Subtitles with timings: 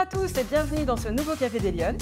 [0.00, 1.98] à tous et bienvenue dans ce nouveau Café des Lyonnes.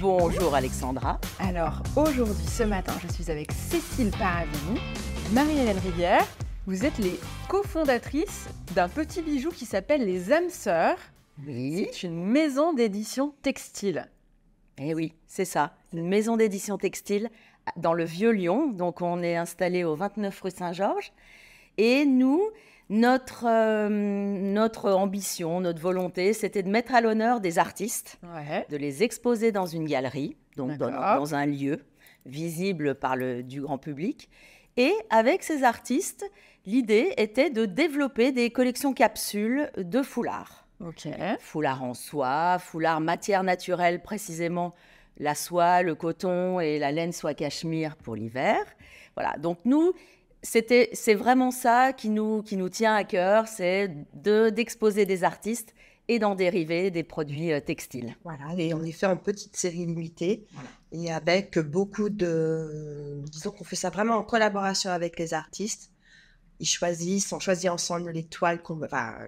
[0.00, 1.20] Bonjour Alexandra.
[1.38, 4.80] Alors aujourd'hui, ce matin, je suis avec Cécile Paravini,
[5.32, 6.26] Marie-Hélène Rivière.
[6.66, 10.98] Vous êtes les cofondatrices d'un petit bijou qui s'appelle les âmes sœurs.
[11.46, 11.86] Oui.
[11.92, 14.10] C'est une maison d'édition textile.
[14.78, 15.76] Eh oui, c'est ça.
[15.92, 17.30] Une maison d'édition textile
[17.76, 18.72] dans le Vieux-Lyon.
[18.72, 21.12] Donc on est installé au 29 rue Saint-Georges.
[21.78, 22.42] Et nous,
[22.90, 28.66] notre, euh, notre ambition, notre volonté, c'était de mettre à l'honneur des artistes, Ouais.
[28.70, 31.80] de les exposer dans une galerie, donc dans, un lieu
[32.26, 34.28] visible par le, du grand public.
[34.76, 36.24] Et avec ces artistes,
[36.66, 40.66] l'idée était de développer des collections capsules de foulards.
[40.84, 41.08] Ok.
[41.40, 44.74] Foulard en soie, foulard matière naturelle, précisément
[45.18, 48.56] la soie, le coton et la laine soie cachemire pour l'hiver.
[49.14, 49.92] Voilà, donc nous,
[50.44, 55.24] c'était, c'est vraiment ça qui nous, qui nous tient à cœur, c'est de, d'exposer des
[55.24, 55.74] artistes
[56.06, 58.14] et d'en dériver des produits euh, textiles.
[58.24, 60.46] Voilà, et on est fait en petite série limitée
[60.92, 63.22] et avec beaucoup de.
[63.32, 65.90] Disons qu'on fait ça vraiment en collaboration avec les artistes.
[66.60, 69.18] Ils choisissent, on choisit ensemble les toiles qu'on va,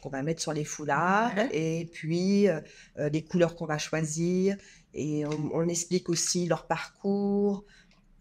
[0.00, 2.60] qu'on va mettre sur les foulards et puis euh,
[2.98, 4.56] euh, les couleurs qu'on va choisir.
[4.94, 7.64] Et on, on explique aussi leur parcours.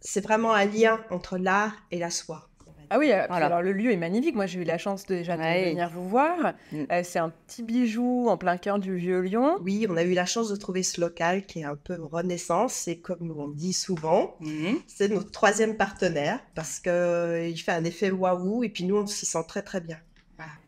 [0.06, 2.50] C'est vraiment un lien entre l'art et la soie.
[2.90, 3.48] Ah oui, euh, Voilà.
[3.48, 4.36] alors le lieu est magnifique.
[4.36, 5.70] Moi, j'ai eu la chance de- déjà de Ouais.
[5.72, 6.54] venir vous voir.
[6.72, 6.84] Mm.
[6.92, 9.58] Euh, c'est un petit bijou en plein cœur du Vieux-Lyon.
[9.64, 12.88] Oui, on a eu la chance de trouver ce local qui est un peu renaissance.
[12.88, 14.36] Et comme on dit souvent,
[14.86, 19.26] C'est notre troisième partenaire parce qu'il fait un effet waouh et puis nous on s'y
[19.26, 19.98] sent très très bien.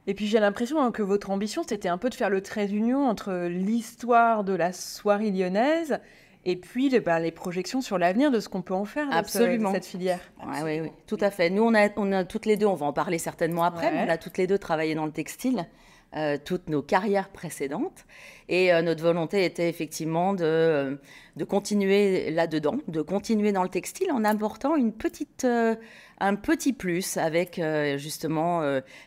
[0.08, 2.68] Et puis j'ai l'impression hein, que votre ambition, c'était un peu de faire le trait
[2.68, 6.00] d'union entre l'histoire de la soirée lyonnaise
[6.46, 9.16] et puis bah, les projections sur l'avenir de ce qu'on peut en faire de, ce-
[9.16, 9.72] de Absolument.
[9.74, 10.20] cette filière.
[10.46, 11.50] Ouais, oui, oui, tout à fait.
[11.50, 14.04] Nous, on a, on a toutes les deux, on va en parler certainement après, mais
[14.06, 15.66] on a toutes les deux travaillé dans le textile,
[16.16, 18.06] euh, toutes nos carrières précédentes.
[18.48, 20.96] Et euh, notre volonté était effectivement de, euh,
[21.36, 25.76] de continuer là-dedans, de continuer dans le textile en apportant une petite, euh,
[26.20, 27.60] un petit plus avec
[27.98, 28.62] justement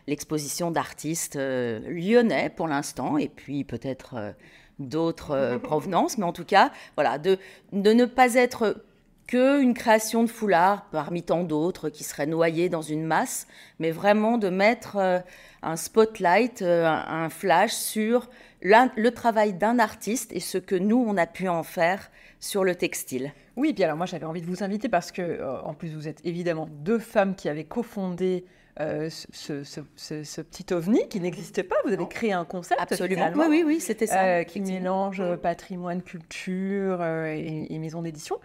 [0.05, 4.35] l'exposition d'artistes lyonnais pour l'instant, et puis peut-être
[4.79, 7.37] d'autres euh, provenances, mais en tout cas, voilà, de,
[7.71, 8.83] de ne pas être
[9.27, 13.45] que une création de foulard parmi tant d'autres qui seraient noyés dans une masse,
[13.77, 15.19] mais vraiment de mettre euh,
[15.61, 18.27] un spotlight, euh, un, flash sur
[18.61, 22.09] le travail d'un artiste et ce que nous, on a pu en faire
[22.39, 23.31] sur le textile.
[23.55, 26.25] Oui, puis alors moi j'avais envie de vous inviter parce que, en plus, vous êtes
[26.25, 28.45] évidemment deux femmes qui avaient cofondé
[28.79, 31.75] euh, ce, ce- ce- ce- ce petit ovni qui n'existait pas.
[31.85, 32.79] Vous avez créé un concept.
[32.81, 33.29] Absolument.
[33.35, 34.23] Oui, oui, oui, c'était ça.
[34.23, 38.39] euh, qui mélange euh, patrimoine, culture et, et maison d'édition.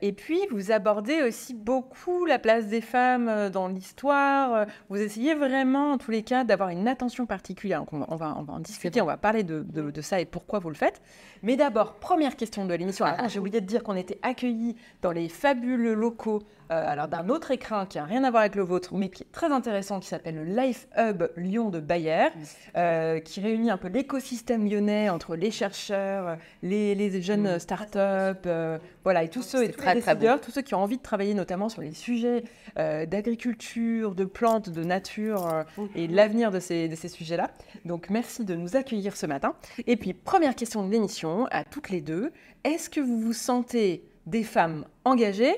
[0.00, 4.64] Et puis, vous abordez aussi beaucoup la place des femmes dans l'histoire.
[4.88, 7.80] Vous essayez vraiment, en tous les cas, d'avoir une attention particulière.
[7.80, 10.00] Donc, on, va, on, va, on va en discuter, on va parler de, de- de
[10.00, 11.02] ça et pourquoi vous le faites.
[11.42, 13.04] Mais d'abord, première question de l'émission.
[13.04, 17.08] Alors, ah, J'ai oublié de dire qu'on était accueillis dans les fabuleux locaux euh, alors
[17.08, 19.52] d'un autre écrin qui n'a rien à voir avec le vôtre, mais qui est très
[19.52, 22.28] intéressant, qui s'appelle le Life Hub Lyon de Bayer,
[22.76, 27.98] euh, qui réunit un peu l'écosystème lyonnais entre les chercheurs, les, les jeunes startups,
[28.46, 30.02] euh, voilà, et tous ceux, et tous très, les
[30.42, 32.44] tous ceux qui ont envie de travailler notamment sur les sujets
[32.78, 37.50] euh, d'agriculture, de plantes, de nature et de l'avenir de ces, de ces sujets-là.
[37.84, 39.54] Donc merci de nous accueillir ce matin.
[39.86, 42.32] Et puis première question de l'émission à toutes les deux,
[42.64, 45.54] est-ce que vous vous sentez des femmes engagées?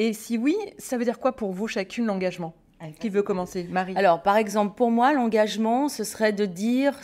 [0.00, 2.54] Et si oui, ça veut dire quoi pour vous chacune l'engagement?
[3.00, 3.66] Qui veut commencer?
[3.68, 6.98] Marie Alors, par exemple, pour moi, l'engagement, ce serait de dire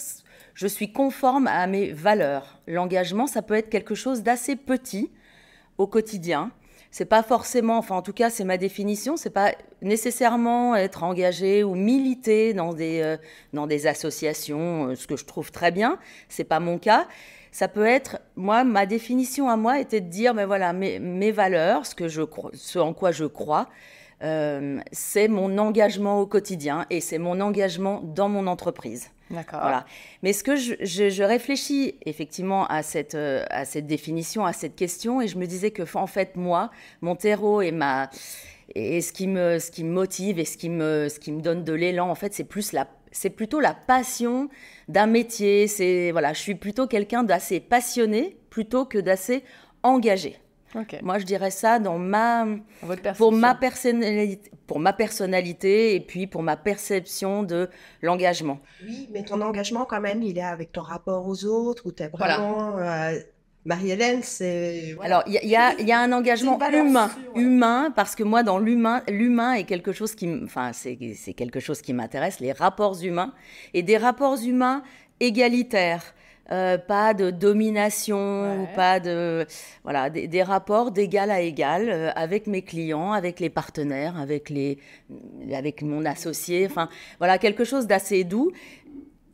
[0.55, 2.59] je suis conforme à mes valeurs.
[2.67, 5.11] L'engagement, ça peut être quelque chose d'assez petit
[5.77, 6.51] au quotidien.
[6.91, 9.53] C'est pas forcément, enfin en tout cas c'est ma définition, c'est pas
[9.83, 13.19] nécessairement être engagé ou militer dans des euh,
[13.53, 15.99] dans des associations, euh, ce que je trouve très bien.
[16.31, 17.07] C'est pas mon cas.
[17.59, 21.33] Ça peut être, moi, ma définition à moi était de dire, mais voilà, mes, mes
[21.33, 22.21] valeurs, ce que je
[22.53, 23.67] ce en quoi je crois,
[24.22, 29.09] euh, c'est mon engagement au quotidien et c'est mon engagement dans mon entreprise.
[29.31, 29.60] D'accord.
[29.63, 29.86] Voilà.
[30.22, 34.53] Mais ce que je, je- je réfléchis effectivement à cette, euh, à cette définition, à
[34.53, 36.71] cette question, et je me disais que en fait moi,
[37.01, 38.10] mon terreau et ma
[38.75, 41.41] et ce qui me ce qui me motive et ce qui me ce qui me
[41.41, 42.86] donne de l'élan, en fait, c'est plus la
[43.16, 44.48] c'est plutôt la passion
[44.89, 45.66] d'un métier.
[45.68, 49.42] C'est voilà, je suis plutôt quelqu'un d'assez passionné plutôt que d'assez
[49.83, 50.36] engagé.
[51.03, 52.47] Moi, je dirais ça dans ma
[53.16, 57.71] pour ma personnalité, pour ma personnalité et puis pour ma perception de
[58.03, 58.59] l'engagement.
[58.84, 62.03] Oui, mais ton engagement quand même, il est avec ton rapport aux autres, où tu
[62.03, 62.36] es Voilà.
[62.36, 62.77] vraiment...
[62.78, 63.19] euh,
[63.66, 64.92] Marie-Hélène, c'est...
[64.97, 65.16] voilà.
[65.18, 67.42] Alors, il y, a- il y a- il y a un engagement humain, sûre, ouais.
[67.42, 71.60] humain, parce que moi, dans l'humain, l'humain est quelque chose qui, enfin, c'est c'est quelque
[71.60, 73.33] chose qui m'intéresse, les rapports humains
[73.74, 74.83] et des rapports humains
[75.21, 76.04] égalitaires,
[76.53, 79.47] euh, pas de domination, pas de
[79.83, 84.78] voilà des, rapports d'égal à égal euh, avec mes clients, avec les partenaires, avec les
[85.53, 86.66] avec mon associé.
[86.66, 86.89] Enfin
[87.19, 88.53] voilà quelque chose d'assez doux.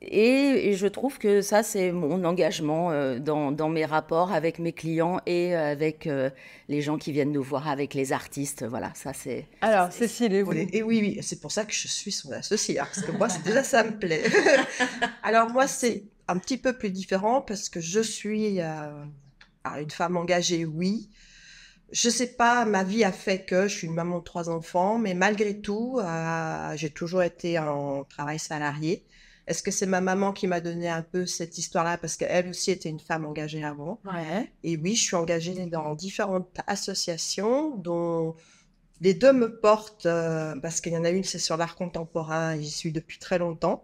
[0.04, 4.72] Et, je trouve que ça, c'est mon engagement euh, dans, dans, mes rapports avec mes
[4.72, 6.08] clients et avec
[6.68, 8.64] les gens qui viennent nous voir, avec les artistes.
[8.64, 9.46] Voilà, ça c'est.
[9.60, 10.68] Alors, Cécile, et oui.
[10.72, 13.28] Et oui, oui, c'est pour ça que je suis son associé, hein, parce que moi,
[13.44, 14.24] déjà, ça me plaît.
[15.22, 19.04] Alors, moi, c'est un petit peu plus différent parce que je suis euh,
[19.78, 21.10] une femme engagée, oui.
[21.92, 24.98] Je sais pas, ma vie a fait que je suis une maman de trois enfants,
[24.98, 29.04] mais malgré tout, euh, j'ai toujours été en travail salarié.
[29.46, 31.98] Est-ce que c'est ma maman qui m'a donné un peu cette histoire-là?
[31.98, 34.00] Parce qu'elle aussi était une femme engagée avant.
[34.62, 38.36] Et oui, je suis engagée dans différentes associations dont
[39.02, 42.56] les deux me portent euh, parce qu'il y en a une, c'est sur l'art contemporain,
[42.56, 43.82] j'y suis depuis très longtemps,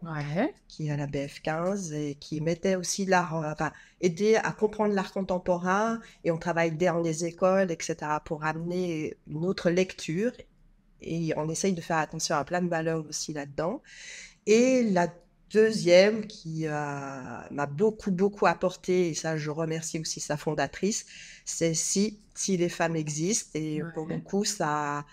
[0.68, 4.94] qui est à la BF15 et qui mettait aussi l'art, euh, enfin, aider à comprendre
[4.94, 10.30] l'art contemporain et on travaille dans les écoles, etc., pour amener une autre lecture.
[11.00, 13.82] Et on essaye de faire attention à plein de valeurs aussi là-dedans.
[14.46, 15.08] Et la
[15.52, 16.70] deuxième qui euh,
[17.50, 21.06] m'a beaucoup, beaucoup apporté, et ça, je remercie aussi sa fondatrice,
[21.44, 23.58] c'est si, si les femmes existent.
[23.58, 25.06] Et pour le coup, ça a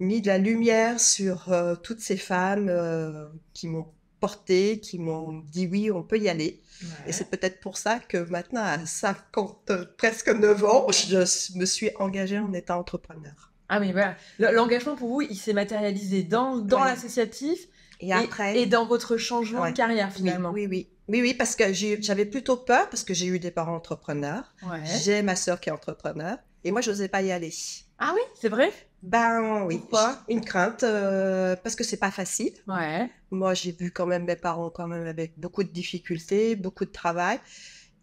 [0.00, 3.86] mis de la lumière sur euh, toutes ces femmes euh, qui m'ont
[4.20, 6.60] porté, qui m'ont dit oui, on peut y aller.
[7.06, 11.90] Et c'est peut-être pour ça que maintenant, à 50, presque 9 ans, je me suis
[11.98, 13.52] engagée en étant entrepreneur.
[13.68, 14.16] Ah oui, voilà.
[14.38, 17.68] L'engagement pour vous, il s'est matérialisé dans, dans l'associatif
[18.00, 18.58] et, après.
[18.58, 20.50] Et, dans votre changement de carrière finalement.
[20.50, 21.22] Oui, oui, oui.
[21.22, 24.54] Oui, parce que j'avais plutôt peur parce que j'ai eu des parents entrepreneurs.
[25.02, 26.36] J'ai ma soeur qui est entrepreneur.
[26.64, 27.52] Et moi, je n'osais pas y aller.
[27.98, 28.72] Ah oui, c'est vrai?
[29.02, 29.78] Ben oui.
[29.78, 30.18] Pourquoi?
[30.28, 32.52] Une crainte, euh, parce que c'est pas facile.
[32.66, 33.08] Ouais.
[33.30, 36.90] Moi, j'ai vu quand même mes parents quand même avec beaucoup de difficultés, beaucoup de
[36.90, 37.38] travail.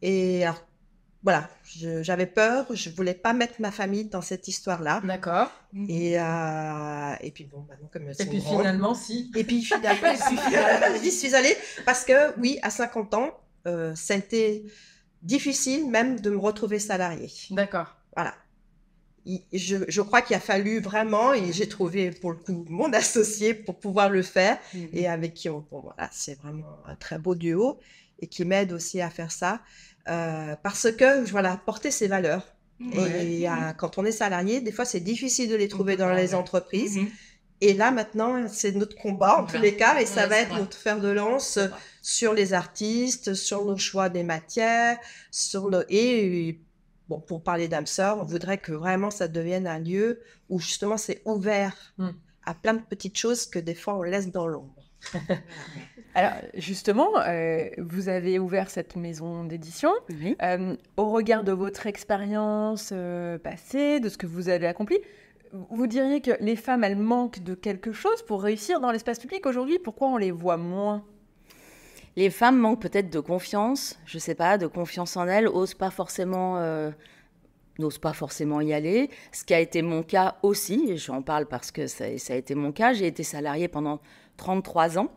[0.01, 0.65] Et alors,
[1.25, 1.49] voilà,
[2.03, 5.01] j'avais peur, je voulais pas mettre ma famille dans cette histoire-là.
[5.03, 5.49] D'accord.
[5.89, 9.31] Et, euh, et puis bon, maintenant comme Et puis finalement, si.
[9.35, 10.13] Et puis finalement,
[11.01, 13.31] j'y suis allée parce que oui, à 50 ans,
[13.65, 14.67] euh, ça a été
[15.23, 17.31] difficile même de me retrouver salariée.
[17.49, 17.97] D'accord.
[18.15, 18.35] Voilà.
[19.51, 23.55] Je, je, crois qu'il a fallu vraiment, et j'ai trouvé pour le coup mon associé
[23.55, 24.89] pour pouvoir le faire, mhm.
[24.93, 27.79] et avec qui on, bon, voilà, c'est vraiment un très beau duo,
[28.19, 29.61] et qui m'aide aussi à faire ça.
[30.07, 32.43] Euh, parce que, voilà, porter ses valeurs.
[32.93, 33.47] Et,
[33.77, 36.97] quand on est salarié, des fois, c'est difficile de les trouver dans les entreprises.
[36.97, 37.09] Mhm.
[37.61, 40.77] Et là, maintenant, c'est notre combat, en tous les cas, et ça va être notre
[40.77, 41.57] fer de lance
[42.01, 44.97] sur les artistes, sur nos choix des matières,
[45.31, 45.81] sur nos...
[45.87, 46.59] Et
[47.07, 51.21] bon, pour parler d'Amsor, on voudrait que vraiment ça devienne un lieu où justement c'est
[51.25, 52.09] ouvert mm.
[52.45, 54.83] à plein de petites choses que des fois on laisse dans l'ombre.
[56.15, 59.91] Alors justement, euh, vous avez ouvert cette maison d'édition.
[60.41, 64.97] Euh, au regard de votre expérience euh, passée, de ce que vous avez accompli,
[65.51, 69.45] vous diriez que les femmes, elles manquent de quelque chose pour réussir dans l'espace public
[69.45, 69.77] aujourd'hui?
[69.77, 71.03] Pourquoi on les voit moins?
[72.15, 75.73] Les femmes manquent peut-être de confiance, je ne sais pas, de confiance en elles, osent
[75.73, 76.61] pas forcément
[77.77, 81.45] n'osent pas forcément y aller, ce qui a été mon cas aussi, et j'en parle
[81.45, 83.99] parce que ça, ça a été mon cas, j'ai été salariée pendant
[84.37, 85.11] 33 ans.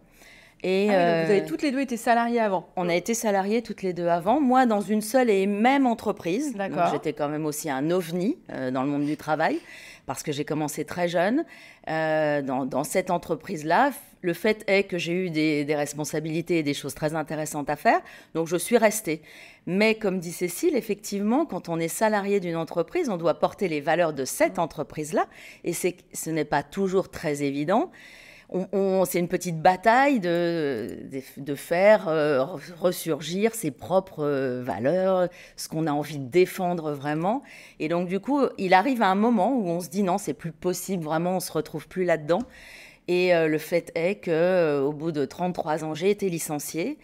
[0.63, 3.63] Et ah vous avez euh, toutes les deux été salariées avant On a été salariées
[3.63, 4.41] toutes les deux avant.
[4.41, 6.55] Moi, dans une seule et même entreprise.
[6.55, 6.91] D'accord.
[6.93, 9.61] J'étais quand même aussi un ovni euh, dans le monde du travail
[10.07, 11.45] parce que j'ai commencé très jeune
[11.89, 13.91] euh, dans, cette entreprise-là.
[14.23, 17.77] Le fait est que j'ai eu des, des, responsabilités et des choses très intéressantes à
[17.77, 18.01] faire,
[18.35, 19.21] donc je suis restée.
[19.67, 23.83] Mais comme dit Cécile, effectivement, quand on est salarié d'une entreprise, on doit porter les
[23.83, 25.27] valeurs de cette entreprise-là,
[25.63, 27.91] et ce n'est pas toujours très évident
[28.51, 30.99] c'est une petite bataille de,
[31.37, 32.45] de, faire euh,
[32.81, 37.43] ressurgir ses propres euh, valeurs, ce qu'on a envie de défendre vraiment.
[37.79, 40.35] Et donc, du coup, il arrive à un moment où on se dit non, c'est
[40.35, 42.43] plus possible, vraiment, on se retrouve plus là-dedans.
[43.07, 46.99] Et euh, le fait est que au bout de 33 ans, j'ai été licenciée.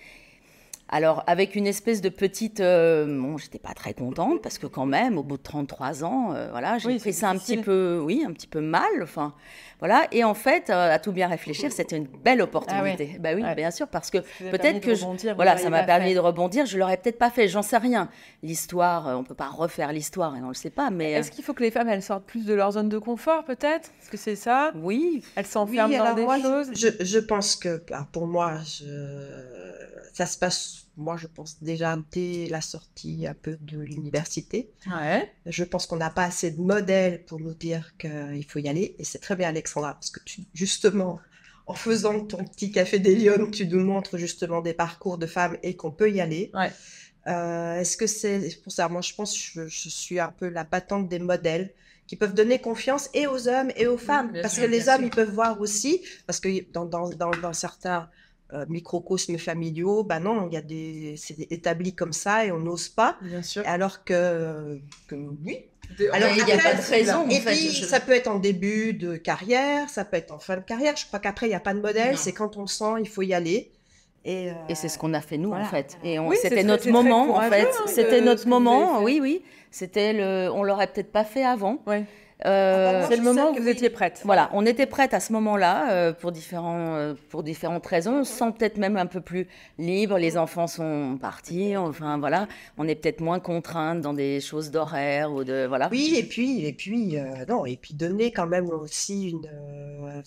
[0.89, 2.61] Alors, avec une espèce de petite.
[2.61, 6.77] bon, j'étais pas très contente parce que, quand même, au bout de 33 ans, voilà,
[6.79, 9.03] j'ai pris ça un petit peu, oui, un petit peu mal.
[9.03, 9.35] Enfin,
[9.79, 10.07] voilà.
[10.13, 13.13] Et en fait, euh, à tout bien réfléchir, c'était une belle opportunité.
[13.15, 14.19] Ah bah oui, bien sûr, parce que
[14.51, 16.67] peut-être que je, voilà, ça m'a permis de rebondir.
[16.67, 18.09] Je l'aurais peut-être pas fait, j'en sais rien.
[18.43, 20.91] L'histoire, euh, on peut pas refaire l'histoire et on le sait pas.
[20.91, 23.45] Mais est-ce qu'il faut que les femmes elles sortent plus de leur zone de confort,
[23.45, 23.91] peut-être?
[24.01, 24.73] Est-ce que c'est ça?
[24.75, 25.23] Oui.
[25.37, 26.71] Elles s'enferment dans des choses?
[26.75, 28.85] Je, je, pense que, bah, pour moi, je...
[30.13, 34.71] ça se passe moi, je pense déjà dès la sortie un peu de l'université.
[34.87, 35.33] Ouais.
[35.47, 38.95] Je pense qu'on n'a pas assez de modèles pour nous dire qu'il faut y aller.
[38.99, 41.21] Et c'est très bien, Alexandra, parce que tu, justement,
[41.67, 45.57] en faisant ton petit café des Lyonnes, tu nous montres justement des parcours de femmes
[45.63, 46.51] et qu'on peut y aller.
[46.55, 46.71] Ouais.
[47.27, 50.49] Euh, Est-ce que c'est pour ça Moi, je pense que je, je suis un peu
[50.49, 51.73] la battante des modèles
[52.07, 54.31] qui peuvent donner confiance et aux hommes et aux femmes.
[54.43, 55.05] parce sûr, que les hommes, sûr.
[55.07, 58.11] ils peuvent voir aussi, parce que dans, dans, dans, dans certains
[58.53, 62.59] euh, microcosmes familiaux, bah non, il y a des, c'est établi comme ça et on
[62.59, 63.17] n'ose pas.
[63.23, 63.63] Bien sûr.
[63.67, 65.59] Alors que, que oui.
[66.13, 67.25] Alors, il n'y a pas de raison.
[67.25, 67.51] en Et fait.
[67.53, 70.63] puis, Je- ça peut être en début de carrière, ça peut être en fin de
[70.63, 70.97] carrière.
[70.97, 72.13] Je crois qu'après, il n'y a pas de modèle.
[72.13, 72.17] Non.
[72.17, 73.71] C'est quand on le sent, il faut y aller.
[74.25, 75.67] Et, euh, Et c'est ce qu'on a fait nous Voilà.
[75.67, 75.99] en fait.
[76.03, 77.63] Et on- Oui, c'est c'était notre moment en fait.
[77.63, 79.03] hein, de- C'était notre moment.
[79.03, 79.43] Oui, oui.
[79.71, 80.51] C'était le.
[80.51, 81.83] On l'aurait peut-être pas fait avant.
[81.87, 82.05] Ouais.
[82.47, 83.71] Euh, Ah, C'est le moment où que vous oui.
[83.71, 84.23] étiez prête.
[84.25, 88.21] Voilà, on était prête à ce moment-là euh, pour, différents, euh, pour différentes raisons.
[88.21, 89.47] On se sent peut-être même un peu plus
[89.79, 90.19] libre.
[90.19, 91.77] Les enfants sont partis.
[91.77, 95.89] Enfin voilà, on est peut-être moins contrainte dans des choses d'horaire ou de voilà.
[95.93, 100.23] Oui, et puis, et puis, euh, non, et puis donner quand même aussi une, euh,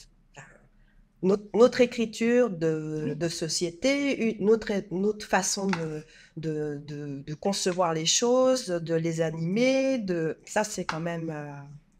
[1.23, 6.05] notre, notre écriture de, de société, une autre, une autre façon de,
[6.37, 11.51] de, de, de concevoir les choses, de les animer, de, ça c'est quand même euh,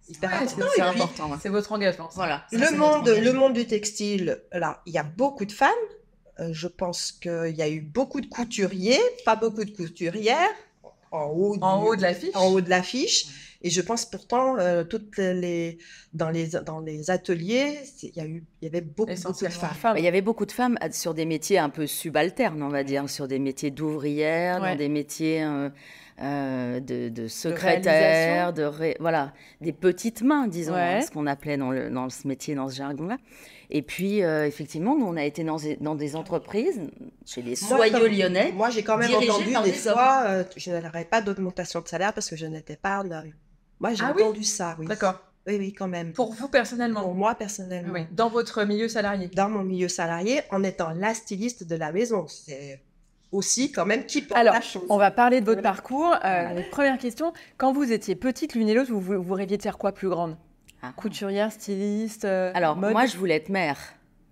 [0.10, 0.66] Ouais, important.
[0.76, 1.30] C'est important.
[1.42, 2.10] C'est votre engagement.
[2.10, 2.16] ça.
[2.16, 2.46] Voilà.
[2.52, 5.70] ça, le monde, le monde du textile, là, il y a beaucoup de femmes.
[6.40, 10.50] Euh, je pense qu'il y a eu beaucoup de couturiers, pas beaucoup de couturières,
[11.12, 12.36] en haut, En du- haut de l'affiche.
[12.36, 13.26] en haut de l'affiche.
[13.64, 15.80] Et je pense pourtant, euh, toutes les,
[16.14, 19.50] dans, les, dans les ateliers, il y, a eu, il y avait beaucoup, beaucoup de
[19.50, 19.70] femmes.
[19.72, 19.94] femmes.
[19.96, 22.70] Bah, Il y avait beaucoup de femmes euh, sur des métiers un peu subalternes, on
[22.70, 24.72] va dire, sur des métiers d'ouvrières, Ouais.
[24.74, 25.70] dans des métiers euh,
[26.22, 30.80] euh, de, de secrétaire, de, ré- voilà, des petites mains, disons, Ouais.
[30.98, 33.18] hein, ce qu'on appelait dans, le, dans ce métier, dans ce jargon-là.
[33.70, 36.80] Et puis, euh, effectivement, nous, on a été dans, des- dans des entreprises,
[37.26, 38.52] chez les soyeux lyonnais.
[38.54, 42.14] Moi, j'ai quand même entendu des des fois, euh, je n'aurais pas d'augmentation de salaire
[42.14, 43.34] parce que je n'étais pas en arrière.
[43.80, 44.86] Moi, j'ai Ah oui entendu ça, oui.
[44.88, 45.20] D'accord.
[45.46, 46.12] Oui, oui, quand même.
[46.12, 47.04] Pour vous personnellement.
[47.04, 47.94] Pour moi, personnellement.
[47.94, 48.02] Oui.
[48.12, 49.28] Dans votre milieu salarié.
[49.34, 52.26] Dans mon milieu salarié, en étant la styliste de la maison.
[52.28, 52.82] C'est
[53.32, 54.84] aussi quand même qui porte Alors, la chose.
[54.90, 55.74] on va parler de votre Voilà.
[55.76, 56.16] parcours.
[56.24, 59.62] Euh, première question, quand vous étiez petite, l'une et l'autre, vous, vous, vous rêviez de
[59.62, 60.38] faire quoi plus grande?
[60.82, 60.92] Ah.
[60.96, 62.92] Couturière, styliste, euh, Alors, mode?
[62.92, 63.78] moi, je voulais être mère,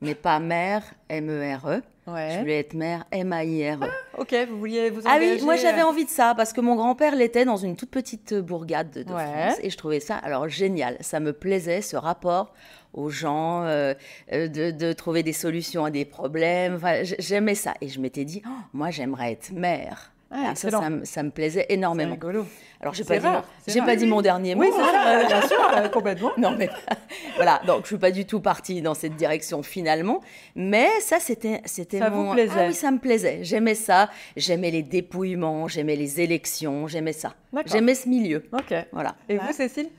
[0.02, 1.82] mais pas mère, M-E-R-E.
[2.08, 2.38] Je Ouais.
[2.40, 3.88] voulais être mère, M-A-I-R-E.
[4.20, 6.62] Ok, vous vouliez vous Ah oui, engager, moi j'avais euh, envie de ça parce que
[6.62, 9.25] mon grand-père l'était dans une toute petite bourgade de, de Ouais.
[9.25, 10.98] France et je trouvais ça alors génial.
[11.02, 12.54] Ça me plaisait ce rapport
[12.96, 13.94] aux gens, euh,
[14.34, 16.75] euh, de, de trouver des solutions à des problèmes.
[16.75, 20.12] Enfin, j'aimais ça et je m'étais dit, Oh, moi j'aimerais être mère.
[20.32, 22.14] Ah, ça, ça, me- ça me plaisait C'est énormément.
[22.14, 22.46] rigolo.
[22.82, 23.88] Alors j'ai C'est pas, dit, mon- rare, j'ai rare.
[23.88, 24.62] pas dit mon dernier mot.
[24.62, 26.32] Oui, c'est euh, bien sûr, complètement.
[26.38, 26.68] Non, mais
[27.36, 30.22] voilà, donc je suis pas du tout partie dans cette direction finalement,
[30.56, 32.52] mais ça c'était c'était Ça vous mon plaisait.
[32.58, 33.40] Ah oui, ça me plaisait.
[33.44, 37.34] J'aimais ça, j'aimais les dépouillements, j'aimais les élections, j'aimais ça.
[37.54, 37.72] D'accord.
[37.72, 38.44] J'aimais ce milieu.
[38.52, 38.74] Ok.
[38.92, 39.16] Voilà.
[39.30, 39.44] Et Ouais.
[39.48, 39.90] vous, Cécile?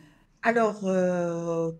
[0.42, 1.70] Alors, euh,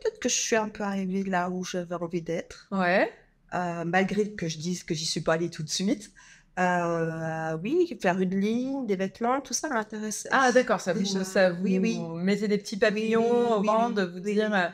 [0.00, 3.10] peut-être que je suis un peu arrivée là où j'avais envie d'être, Ouais.
[3.54, 6.10] euh, malgré que je dise que j'y suis pas allée tout de suite.
[6.58, 10.26] Euh, oui, faire une ligne, des vêtements, tout ça m'intéresse.
[10.30, 11.98] Ah, d'accord, ça vous, ça vous oui, oui.
[12.22, 14.68] mettez des petits papillons au ventre de vous dire euh,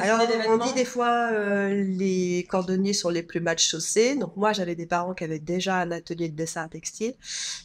[0.00, 4.16] Alors, on dit des fois euh, les cordonniers sont les plus mal chaussés.
[4.16, 7.14] Donc, moi, j'avais des parents qui avaient déjà un atelier de dessin textile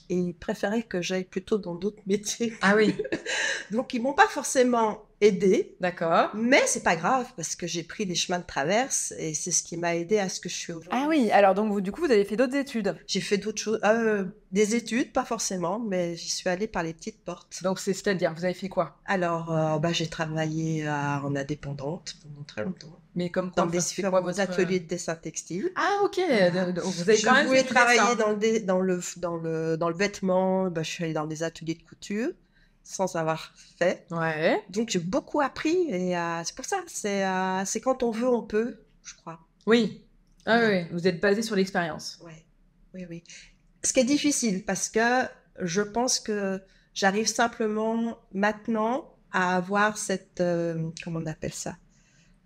[0.10, 2.54] et ils préféraient que j'aille plutôt dans d'autres métiers.
[2.62, 2.96] Ah oui,
[3.72, 6.30] Donc, ils m'ont pas forcément aidé, d'accord.
[6.36, 9.64] mais c'est pas grave parce que j'ai pris des chemins de traverse et c'est ce
[9.64, 10.92] qui m'a aidé à ce que je suis aujourd'hui.
[10.94, 12.96] Ah oui, alors donc vous, du coup, vous avez fait d'autres études?
[13.08, 16.94] J'ai fait d'autres choses, euh, des études, pas forcément, mais j'y suis allée par les
[16.94, 17.64] petites portes.
[17.64, 19.00] Donc c'est c'est-à-dire, vous avez fait quoi?
[19.06, 24.40] Alors, euh, bah, j'ai travaillé en indépendante pendant très longtemps, Mais comme dans quoi, des
[24.40, 25.72] ateliers de dessin textile.
[25.76, 29.00] Ah ok, de- vous avez Je quand même voulais travailler dans le, dé- dans, le,
[29.18, 32.30] dans, le, dans le vêtement, bah, je suis allée dans des ateliers de couture
[32.84, 34.06] sans avoir fait.
[34.12, 34.62] Ouais.
[34.70, 38.28] Donc j'ai beaucoup appris et euh, c'est pour ça, c'est euh, c'est quand on veut,
[38.30, 39.40] on peut, je crois.
[39.66, 40.04] Oui.
[40.46, 42.18] Ah oui, vous êtes basé sur l'expérience.
[42.24, 42.46] Ouais.
[42.94, 43.24] Oui, oui.
[43.84, 45.24] Ce qui est difficile parce que
[45.60, 46.62] je pense que
[46.94, 51.76] j'arrive simplement maintenant à avoir cette, euh, comment on appelle ça?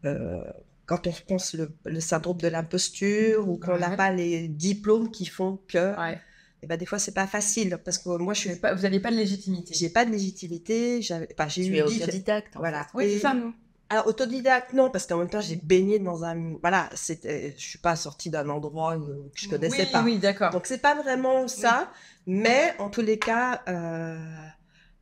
[0.05, 0.43] Euh,
[0.85, 3.95] quand on pense le, le syndrome de l'imposture ou qu'on n'a Ouais.
[3.97, 6.19] pas les diplômes qui font que, Ouais.
[6.63, 8.73] eh ben, des fois c'est pas facile parce que moi je Vous suis n'avez pas,
[8.73, 9.73] vous aviez pas de légitimité.
[9.73, 12.53] j'ai pas de légitimité, j'avais, enfin, j'ai Tu eu autodidacte.
[12.55, 12.87] Voilà.
[12.93, 13.53] Oui, Et- c'est ça, nous.
[13.89, 17.77] Alors autodidacte non parce qu'en même temps j'ai baigné dans un, voilà, c'était, je suis
[17.79, 20.01] pas sortie d'un endroit que je connaissais oui, pas.
[20.03, 20.51] Oui, d'accord.
[20.51, 21.91] Donc c'est pas vraiment ça,
[22.25, 24.17] mais en tous les cas, euh,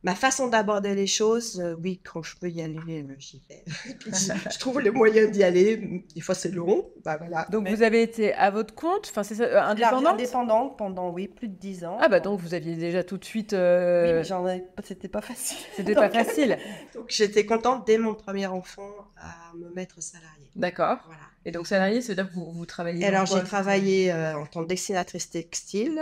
[0.02, 3.64] ma façon d'aborder les choses, euh, oui, quand je peux y aller, euh, j'y vais.
[4.50, 6.04] Je trouve le moyen d'y aller.
[6.14, 7.46] Des fois c'est long, bah voilà.
[7.50, 10.14] Donc Mais- vous avez été à votre compte, enfin c'est euh, indépendante?
[10.14, 11.98] indépendante pendant oui plus de 10 ans.
[12.00, 13.52] Ah bah donc vous aviez déjà tout de suite...
[13.52, 15.58] Oui, euh, ai, c'était pas facile.
[15.76, 16.58] C'était pas facile.
[16.94, 20.50] Donc j'étais contente dès mon premier enfant à me mettre salariée.
[20.56, 20.98] D'accord.
[21.06, 21.20] Voilà.
[21.44, 24.68] Et donc salarié, c'est là que vous, vous travaillez alors j'ai travaillé en tant que
[24.68, 26.00] dessinatrice textile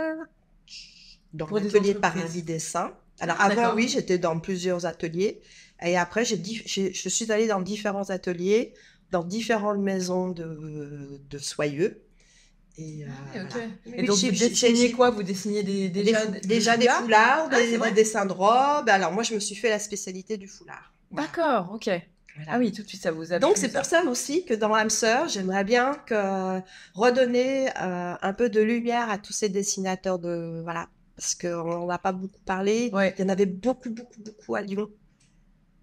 [1.33, 1.93] dans l'atelier.
[1.93, 2.91] Paradis Dessin.
[3.21, 5.41] Alors avant, oui, j'étais dans plusieurs ateliers.
[5.81, 6.37] Et après, j'ai
[6.93, 8.73] je suis allée dans différents ateliers,
[9.11, 12.01] dans différentes maisons de, de soyeux.
[12.77, 13.65] Et, euh, Ah, voilà.
[13.97, 15.09] Et donc, vous j'ai- quoi?
[15.09, 18.87] Vous dessiniez des, Des déjà, des- déjà des foulards, Ah, des, dessins de robes.
[18.89, 20.93] Alors moi, je me suis fait la spécialité du foulard.
[21.11, 21.89] D'accord, ok.
[22.35, 22.51] Voilà.
[22.53, 24.69] Ah oui, tout de suite, ça vous a Donc c'est pour ça aussi que dans
[24.89, 26.61] sœur, j'aimerais bien que
[26.93, 30.87] redonner euh, un peu de lumière à tous ces dessinateurs de voilà
[31.19, 32.89] parce qu'on n'a pas beaucoup parlé.
[32.93, 33.13] Ouais.
[33.17, 34.89] Il y en avait beaucoup beaucoup beaucoup à Lyon.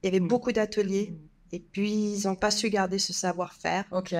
[0.02, 0.28] Il y avait Mm.
[0.28, 1.14] beaucoup d'ateliers
[1.52, 4.14] et puis ils n'ont pas su garder ce savoir-faire Ok.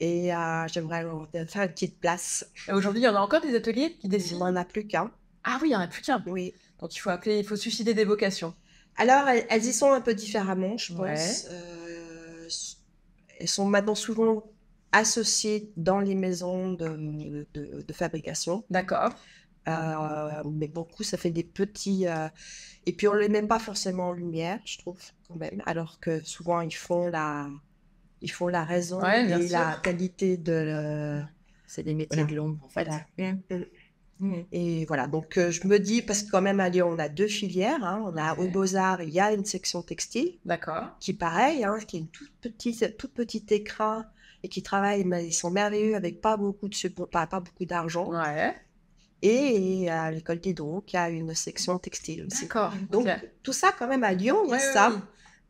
[0.00, 2.46] et euh, j'aimerais leur faire une petite place.
[2.72, 5.10] Aujourd'hui, il y en a encore des ateliers qui Il dessinent n'en a plus qu'un.
[5.44, 6.22] Ah oui, il n'y en a plus qu'un.
[6.26, 6.52] Oui.
[6.80, 8.54] Donc il faut appeler, il faut susciter des vocations.
[8.96, 11.00] Alors elles, elles y sont un peu différemment, je pense.
[11.00, 11.52] Ouais.
[11.52, 12.48] Euh,
[13.40, 14.44] elles sont maintenant souvent
[14.92, 18.64] associées dans les maisons de- de- de fabrication.
[18.70, 19.10] D'accord.
[19.66, 22.06] Euh, mais beaucoup, ça fait des petits.
[22.06, 22.28] euh,
[22.86, 25.62] Et puis, on ne les met pas forcément en lumière, je trouve, quand même.
[25.66, 27.48] Alors que souvent, ils font la,
[28.22, 29.58] ils font la raison Ouais, et sûr.
[29.58, 30.52] la qualité de.
[30.52, 31.22] le-
[31.66, 32.30] C'est des métiers Voilà.
[32.30, 32.84] de l'ombre, en fait.
[33.16, 33.32] Voilà.
[33.50, 33.64] Mm.
[34.20, 34.34] Mm.
[34.52, 37.08] Et voilà, donc euh, je me dis, parce que quand même à Lyon, on a
[37.08, 37.84] deux filières.
[37.84, 38.02] hein.
[38.06, 38.46] On a Ouais.
[38.46, 40.86] au Beaux-Arts, il y a une section textile, D'accord.
[40.98, 44.02] qui pareil, hein, qui est une toute petite, toute petite écran
[44.42, 48.10] et qui travaille, mais ils sont merveilleux avec pas beaucoup de pas, pas beaucoup d'argent.
[48.10, 48.54] Ouais.
[49.22, 52.42] Et, et à l'école d'Hydro, qui a une section textile aussi.
[52.42, 52.72] D'accord.
[52.90, 53.08] Donc,
[53.42, 54.90] tout ça, quand même, à Lyon, il y a ouais, ça.
[54.94, 55.00] oui.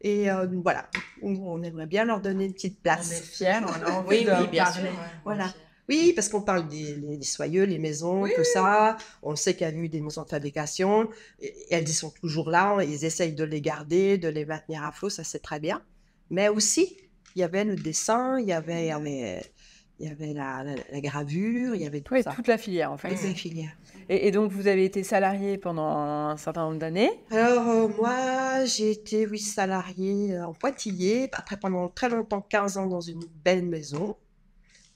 [0.01, 0.89] Et euh, voilà,
[1.23, 3.21] on, aimerait bien leur donner une petite On est place.
[3.21, 4.89] fiers, on a envie Oui, de oui, bien parler.
[4.91, 4.99] sûr.
[5.25, 5.53] Voilà.
[5.89, 8.97] Oui, parce qu'on parle des, soyeux, les maisons, Oui, tout ça.
[9.23, 11.09] On sait qu'il y a eu des maisons de fabrication.
[11.41, 12.77] Et elles y sont toujours là.
[12.83, 15.09] Ils essayent de les garder, de les maintenir à flot.
[15.11, 15.83] Ça, c'est très bien.
[16.31, 16.97] Mais aussi,
[17.35, 19.43] il y avait le dessin, il y avait, il y avait,
[20.01, 22.33] il y avait la, la- la gravure, il y avait tout Oui, ça.
[22.33, 23.09] toute la filière en fait.
[23.11, 23.73] Toutes les filières.
[24.09, 27.11] Et, et donc vous avez été salarié pendant un certain nombre d'années.
[27.31, 31.29] Alors, euh, moi, j'ai été, oui, salariée euh, en pointillé.
[31.33, 34.17] Après, pendant très longtemps, 15 ans, dans une belle maison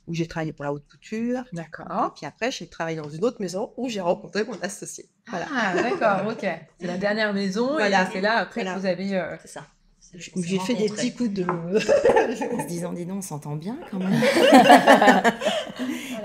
[0.09, 1.45] où j'ai travaillé pour la haute couture.
[1.53, 2.13] D'accord.
[2.17, 5.07] puis après, j'ai travaillé dans une autre maison où j'ai rencontré mon associé.
[5.29, 5.47] Voilà.
[5.55, 6.47] Ah d'accord, ok.
[6.81, 8.03] C'est la dernière maison Voilà.
[8.03, 8.75] et c'est là après Voilà.
[8.77, 9.15] que vous avez.
[9.17, 9.67] euh, C'est ça.
[10.15, 11.45] J'ai fait des petits coups de.
[12.53, 14.13] En se disant, dis donc, on s'entend bien quand même.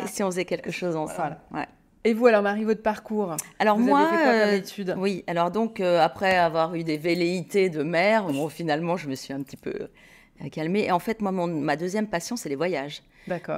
[0.03, 1.65] Et si on faisait quelque chose ensemble ouais.
[2.03, 3.35] Et vous alors Marie, votre parcours?
[3.59, 4.23] Alors Vous moi, avez fait
[4.85, 8.95] quoi euh, oui, alors donc euh, après avoir eu des velléités de mère, bon, finalement
[8.97, 9.73] je me suis un petit peu
[10.41, 10.85] euh, calmée.
[10.85, 13.01] Et en fait, moi, mon- ma deuxième passion, c'est les voyages.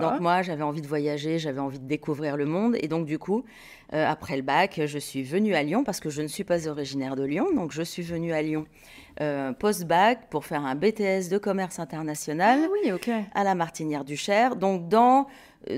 [0.01, 2.75] Donc moi, j'avais envie de voyager, j'avais envie de découvrir le monde.
[2.81, 3.43] Et donc du coup,
[3.93, 6.67] euh, après le bac, je suis venue à Lyon parce que je ne suis pas
[6.67, 7.47] originaire de Lyon.
[7.55, 8.65] Donc je suis venue à Lyon
[9.21, 12.91] euh, post-bac pour faire un BTS de commerce international Ah oui,
[13.33, 14.55] à la Martinière du Cher.
[14.55, 15.27] Donc dans,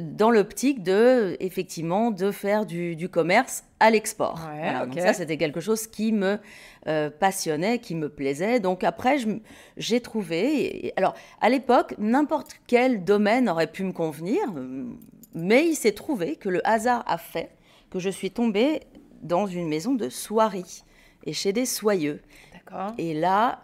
[0.01, 4.39] dans l'optique de, effectivement, de faire du, du commerce à l'export.
[4.49, 6.37] Ouais, Voilà, donc ça, c'était quelque chose qui me
[6.87, 8.59] euh, passionnait, qui me plaisait.
[8.59, 9.17] Donc après,
[9.77, 10.87] j'ai trouvé...
[10.87, 14.85] et- alors, à l'époque, n'importe quel domaine aurait pu me convenir, euh,
[15.33, 17.49] mais il s'est trouvé que le hasard a fait
[17.89, 18.81] que je suis tombée
[19.23, 20.83] dans une maison de soierie
[21.25, 22.21] et chez des soyeux.
[22.53, 22.93] D'accord.
[22.97, 23.63] Et là,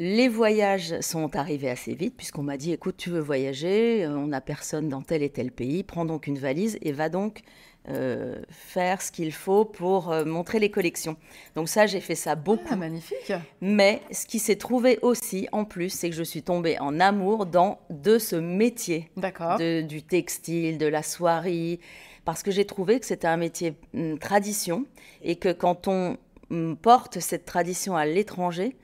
[0.00, 4.28] les voyages sont arrivés assez vite, puisqu'on m'a dit, écoute, tu veux voyager, euh, on
[4.28, 7.42] n'a personne dans tel et tel pays, prends donc une valise et va donc
[7.90, 11.18] euh, faire ce qu'il faut pour euh, montrer les collections.
[11.54, 12.64] Donc ça, j'ai fait ça beaucoup.
[12.70, 13.30] Ah, magnifique.
[13.60, 17.44] Mais ce qui s'est trouvé aussi, en plus, c'est que je suis tombée en amour
[17.44, 19.58] dans, de ce métier D'accord.
[19.58, 21.78] du textile, de la soierie,
[22.24, 24.86] parce que j'ai trouvé que c'était un métier hum, tradition
[25.22, 26.16] et que quand on
[26.48, 28.76] hum, porte cette tradition à l'étranger,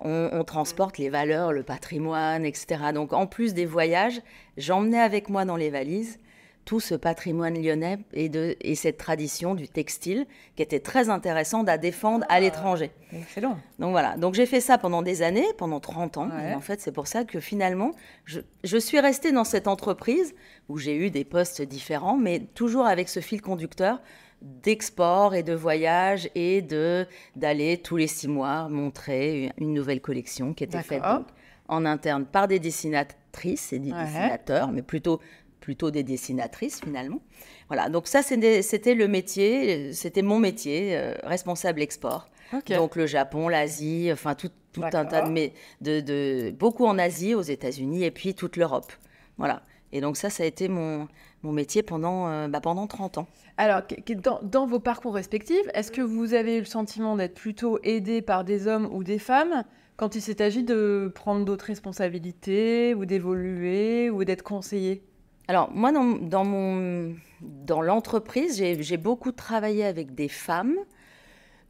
[0.00, 2.92] on, on transporte les valeurs, le patrimoine, etc.
[2.94, 4.20] Donc en plus des voyages,
[4.56, 6.18] j'emmenais avec moi dans les valises
[6.64, 11.68] tout ce patrimoine lyonnais et, de, et cette tradition du textile qui était très intéressante
[11.68, 12.92] à défendre à l'étranger.
[13.12, 13.58] Excellent.
[13.78, 16.28] Donc voilà, donc j'ai fait ça pendant des années, pendant 30 ans.
[16.28, 16.52] Ouais.
[16.52, 17.92] Et en fait, c'est pour ça que finalement,
[18.24, 20.34] je, je suis restée dans cette entreprise
[20.68, 24.00] où j'ai eu des postes différents, mais toujours avec ce fil conducteur
[24.42, 30.54] d'export et de voyage et de d'aller tous les six mois montrer une nouvelle collection
[30.54, 31.26] qui était faite donc,
[31.68, 34.04] en interne par des dessinatrices et des Ouais.
[34.04, 35.20] dessinateurs, mais plutôt
[35.60, 37.20] plutôt des dessinatrices finalement.
[37.68, 42.28] Voilà, donc ça c'était le métier, c'était mon métier, euh, responsable export.
[42.68, 47.42] Donc le Japon, l'Asie, enfin tout, tout un tas de, de beaucoup en Asie, aux
[47.42, 48.90] États-Unis et puis toute l'Europe.
[49.38, 49.62] Voilà.
[49.92, 51.08] Et donc ça, ça a été mon,
[51.42, 53.26] mon métier pendant, euh, bah, pendant 30 ans.
[53.56, 53.82] Alors,
[54.22, 58.22] dans, dans vos parcours respectifs, est-ce que vous avez eu le sentiment d'être plutôt aidé
[58.22, 59.64] par des hommes ou des femmes
[59.96, 65.02] quand il s'est agi de prendre d'autres responsabilités ou d'évoluer ou d'être conseillé
[65.46, 70.76] Alors, moi, dans, dans mon, dans l'entreprise, j'ai beaucoup travaillé avec des femmes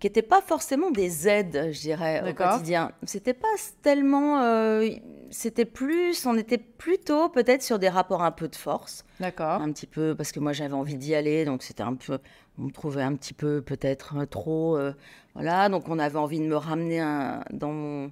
[0.01, 2.93] qui n'étaient pas forcément des aides, je dirais, au quotidien.
[3.05, 3.49] C'était pas
[3.83, 4.43] tellement.
[4.43, 4.89] Euh,
[5.31, 6.27] c'était plus.
[6.27, 9.05] On était plutôt peut-être sur des rapports un peu de force.
[9.21, 9.61] D'accord.
[9.61, 12.19] Un petit peu, parce que moi j'avais envie d'y aller, donc c'était un peu.
[12.59, 14.77] On me trouvait un petit peu peut-être trop.
[14.77, 14.93] Euh,
[15.35, 18.11] voilà, donc on avait envie de me ramener un, dans mon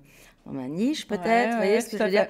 [0.53, 2.27] ma niche peut-être, vous voyez ce que je veux dire.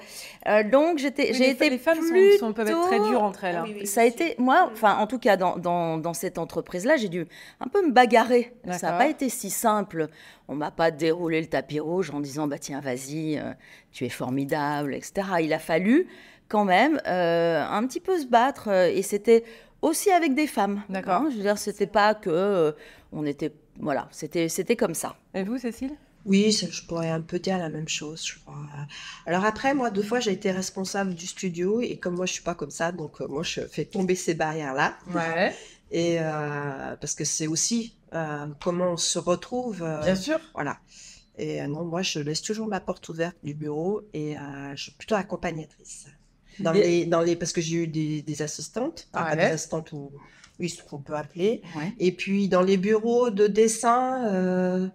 [0.47, 1.99] Euh, donc j'étais, j'ai été les femmes
[2.39, 3.55] sont, peuvent être très dures entre elles.
[3.55, 3.65] Hein.
[3.85, 7.27] ça a été, moi, enfin en tout cas dans, dans, dans cette entreprise-là, j'ai dû
[7.59, 8.53] un peu me bagarrer.
[8.71, 10.07] Ça n'a pas été si simple.
[10.47, 13.53] On m'a pas déroulé le tapis rouge en disant bah tiens vas-y, euh,
[13.91, 15.27] tu es formidable, etc.
[15.41, 16.07] Il a fallu
[16.47, 19.43] quand même euh, un petit peu se battre et c'était
[19.81, 20.83] aussi avec des femmes.
[20.89, 21.21] D'accord.
[21.21, 21.27] Hein.
[21.31, 22.75] je veux dire, c'était pas que
[23.11, 25.15] on était, voilà, c'était c'était comme ça.
[25.33, 25.95] Et vous, Cécile?
[26.25, 28.55] Oui, je pourrais un peu dire la même chose, je crois.
[29.25, 32.43] Alors après, moi, deux fois, j'ai été responsable du studio et comme moi, je suis
[32.43, 34.97] pas comme ça, donc euh, moi, je fais tomber ces barrières-là.
[35.13, 35.55] Ouais.
[35.91, 39.77] Et euh, parce que c'est aussi euh, comment on se retrouve.
[40.03, 40.39] Bien sûr.
[40.53, 40.77] Voilà.
[41.37, 44.35] Et non, moi, je laisse toujours ma porte ouverte du bureau et
[44.75, 46.07] je suis plutôt accompagnatrice.
[46.59, 50.11] Dans les, dans les, parce que j'ai eu des, assistantes, ah, des assistantes ou
[50.59, 51.61] oui, ce qu'on peut appeler.
[51.97, 54.91] Et puis dans les bureaux de dessin,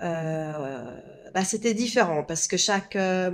[0.00, 3.30] bah, c'était différent parce que chaque euh,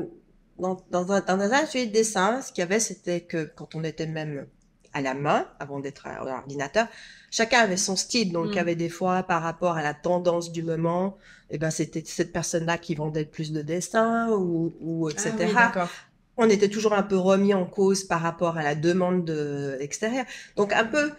[0.58, 3.74] dans, dans, un, dans un atelier de dessin, ce qu'il y avait, c'était que quand
[3.74, 4.46] on était même
[4.92, 6.86] à la main, avant d'être à l'ordinateur,
[7.30, 8.32] chacun avait son style.
[8.32, 8.58] Donc, il y mm.
[8.58, 11.18] avait des fois, par rapport à la tendance du moment,
[11.50, 15.52] et eh ben, c'était cette personne-là qui vendait plus de dessins ou, ou etc.
[15.56, 15.88] Ah
[16.36, 20.24] on était toujours un peu remis en cause par rapport à la demande de, extérieure.
[20.56, 21.12] Donc, un peu,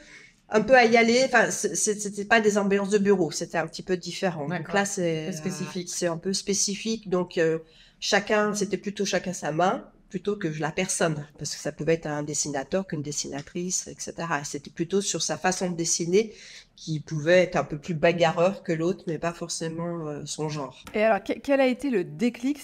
[0.49, 1.23] un peu à y aller.
[1.25, 4.47] Enfin, c'était pas des ambiances de bureau, c'était un petit peu différent.
[4.47, 5.89] Donc là, c'est spécifique.
[5.89, 7.09] C'est un peu spécifique.
[7.09, 7.59] Donc euh,
[7.99, 12.05] chacun, c'était plutôt chacun sa main plutôt que la personne, parce que ça pouvait être
[12.05, 14.13] un dessinateur qu'une dessinatrice, etc.
[14.43, 16.33] C'était plutôt sur sa façon de dessiner
[16.77, 20.85] qui pouvait être un peu plus bagarreur que l'autre, mais pas forcément euh, son genre.
[20.93, 22.61] Et alors, quel a été le déclic?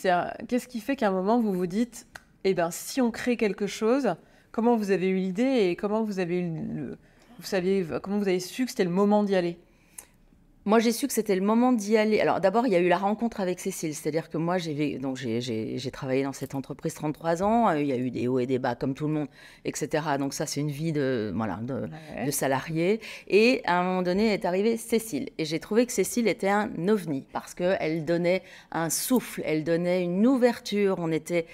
[0.48, 2.08] Qu'est-ce qui fait qu'à un moment vous vous dites,
[2.46, 4.16] eh ben, si on crée quelque chose,
[4.54, 6.98] comment vous avez eu l'idée et comment vous avez eu le
[7.42, 9.58] vous saviez, comment vous avez su que c'était le moment d'y aller?
[10.64, 12.22] Moi, j'ai su que c'était le moment d'y aller.
[12.22, 13.96] Alors, d'abord, il y a eu la rencontre avec Cécile.
[13.96, 17.70] C'est-à-dire que moi, j'ai, donc, j'ai, travaillé dans cette entreprise 33 ans.
[17.70, 19.28] Euh, il y a eu des hauts et des bas, comme tout le monde,
[19.66, 20.04] etc.
[20.20, 21.90] Donc, ça, c'est une vie de, voilà, de,
[22.24, 23.02] de salarié.
[23.28, 25.30] Et à un moment donné, est arrivée Cécile.
[25.40, 30.04] Et j'ai trouvé que Cécile était un ovni parce qu'elle donnait un souffle, elle donnait
[30.04, 30.98] une ouverture.
[31.00, 31.48] On était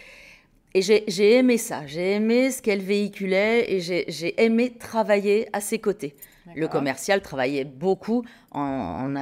[0.74, 5.80] et j'ai aimé ça, j'ai aimé ce qu'elle véhiculait et j'ai aimé travailler à ses
[5.80, 6.16] côtés.
[6.56, 9.14] Le commercial travaillait beaucoup en,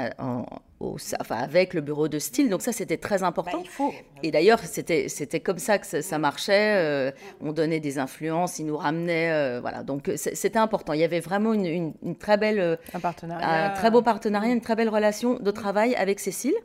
[0.80, 3.64] enfin, avec le bureau de style, donc ça c'était très important.
[3.80, 3.86] Bah,
[4.24, 8.78] et d'ailleurs c'était comme ça que ça, marchait, euh, on donnait des influences, il nous
[8.78, 10.94] ramenait, euh, voilà, donc c'était important.
[10.94, 13.66] Il y avait vraiment une, très belle, euh, un, partenariat.
[13.66, 16.56] un très beau partenariat, une très belle relation de travail avec Cécile.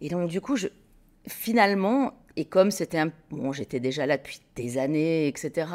[0.00, 0.68] Et donc du coup, je,
[1.26, 3.10] finalement, et comme c'était un...
[3.30, 5.66] Bon, j'étais déjà là depuis des années, etc.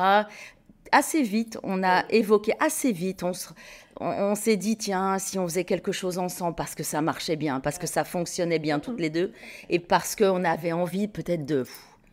[0.93, 3.33] Assez vite, on a évoqué, assez vite, on,
[3.99, 7.59] on, s'est dit, tiens, si on faisait quelque chose ensemble, parce que ça marchait bien,
[7.59, 9.33] parce que ça fonctionnait bien toutes les deux,
[9.69, 11.65] et parce qu'on avait envie peut-être de,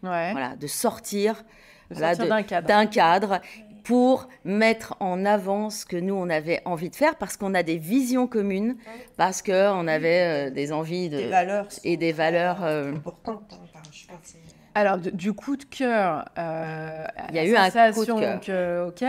[0.02, 1.44] voilà, de sortir,
[1.90, 2.90] d'un cadre.
[2.90, 3.40] cadre
[3.84, 7.62] pour mettre en avant ce que nous, on avait envie de faire, parce qu'on a
[7.62, 8.76] des visions communes,
[9.16, 13.60] parce qu'on avait euh, des envies de, des valeurs et des valeurs euh, importantes.
[14.74, 18.88] Alors, du coup de cœur, euh, il y a eu un coup de cœur.
[18.88, 19.04] ok,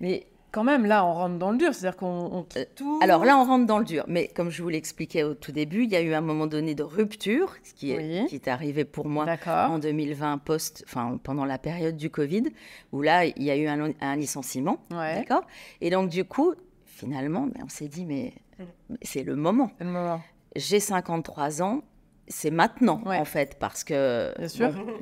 [0.00, 2.98] mais quand même, là, on rentre dans le dur, c'est-à-dire qu'on quitte euh, tout.
[3.02, 5.84] Alors là, on rentre dans le dur, mais comme je vous l'expliquais au tout début,
[5.84, 9.08] il y a eu un moment donné de rupture, qui est, qui est arrivé pour
[9.08, 12.44] moi en 2020, post, enfin, pendant la période du Covid,
[12.92, 15.42] où là, il y a eu un, licenciement, d'accord?
[15.80, 16.54] Et donc, du coup,
[16.86, 18.94] finalement, ben, on s'est dit, mais mm.
[19.02, 19.70] c'est le moment.
[19.80, 20.20] Le moment.
[20.56, 21.82] J'ai 53 ans,
[22.28, 24.34] c'est maintenant en fait parce que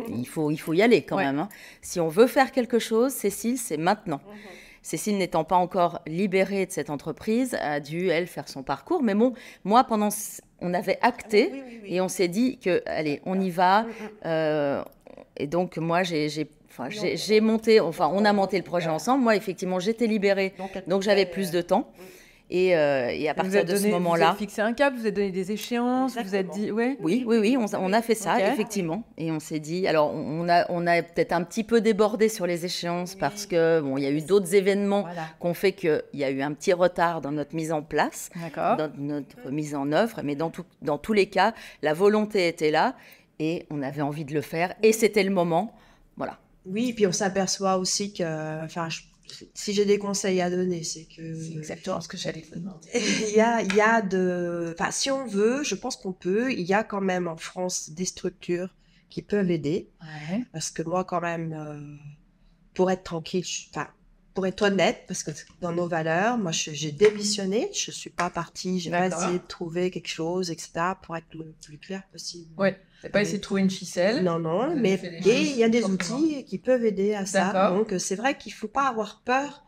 [0.09, 1.39] il faut il faut y aller quand même.
[1.39, 1.49] Hein.
[1.83, 4.21] Si on veut faire quelque chose, Cécile, c'est maintenant.
[4.27, 4.37] Mhm.
[4.83, 9.03] Cécile n'étant pas encore libérée de cette entreprise, a dû elle faire son parcours.
[9.03, 9.35] Mais bon,
[9.65, 10.11] moi pendant
[10.61, 11.53] on avait acté
[11.85, 13.83] et on s'est dit que allez on y va.
[13.83, 14.11] Mm, mm.
[14.27, 14.85] Euh,
[15.37, 16.29] et donc moi j'ai
[16.79, 19.25] Enfin, j'ai monté, enfin, on a monté le projet ensemble.
[19.25, 20.53] Moi, effectivement, j'étais libérée,
[20.87, 21.91] donc j'avais plus de temps.
[22.49, 24.27] Et, euh, et, à partir de ce moment-là.
[24.27, 26.71] Vous avez fixé un cap, vous avez donné des échéances, vous êtes dit.
[26.71, 26.97] Ouais.
[27.01, 29.03] Oui, oui, oui, on, on a fait ça, effectivement.
[29.19, 29.87] Et on s'est dit.
[29.89, 33.81] Alors, on a, on a peut-être un petit peu débordé sur les échéances parce que,
[33.81, 36.53] bon, il y a eu d'autres événements qui ont fait qu'il y a eu un
[36.53, 40.21] petit retard dans notre mise en place, dans notre mise en œuvre.
[40.23, 42.95] Mais dans, tout, dans tous les cas, la volonté était là
[43.39, 45.75] et on avait envie de le faire et c'était le moment.
[46.17, 46.39] Voilà.
[46.65, 48.65] Oui, puis on s'aperçoit aussi que.
[48.65, 49.01] Enfin, je
[49.55, 51.35] si j'ai des conseils à donner, c'est que.
[51.41, 52.89] C'est exactement ce que j'allais vous demander.
[52.95, 54.75] Il y a, il y a de.
[54.79, 56.53] Enfin, si on veut, je pense qu'on peut.
[56.53, 58.75] Il y a quand même en France des structures
[59.11, 59.91] qui peuvent aider.
[60.01, 60.45] Ouais.
[60.53, 61.97] Parce que moi, quand même, euh,
[62.75, 63.89] pour être tranquille, je- enfin,
[64.35, 65.31] pour être honnête, parce que
[65.63, 67.71] dans nos valeurs, moi, je- j'ai démissionné.
[67.73, 71.55] Je suis pas partie, j'ai pas essayé de trouver quelque chose, etc., pour être le
[71.65, 72.51] plus clair possible.
[72.59, 72.79] Ouais.
[73.03, 75.85] T'as pas essayé de trouver une ficelle Non, non, mais et il y a des
[75.85, 77.71] outils qui peuvent aider à ça.
[77.71, 79.65] Donc, c'est vrai qu'il faut pas avoir peur.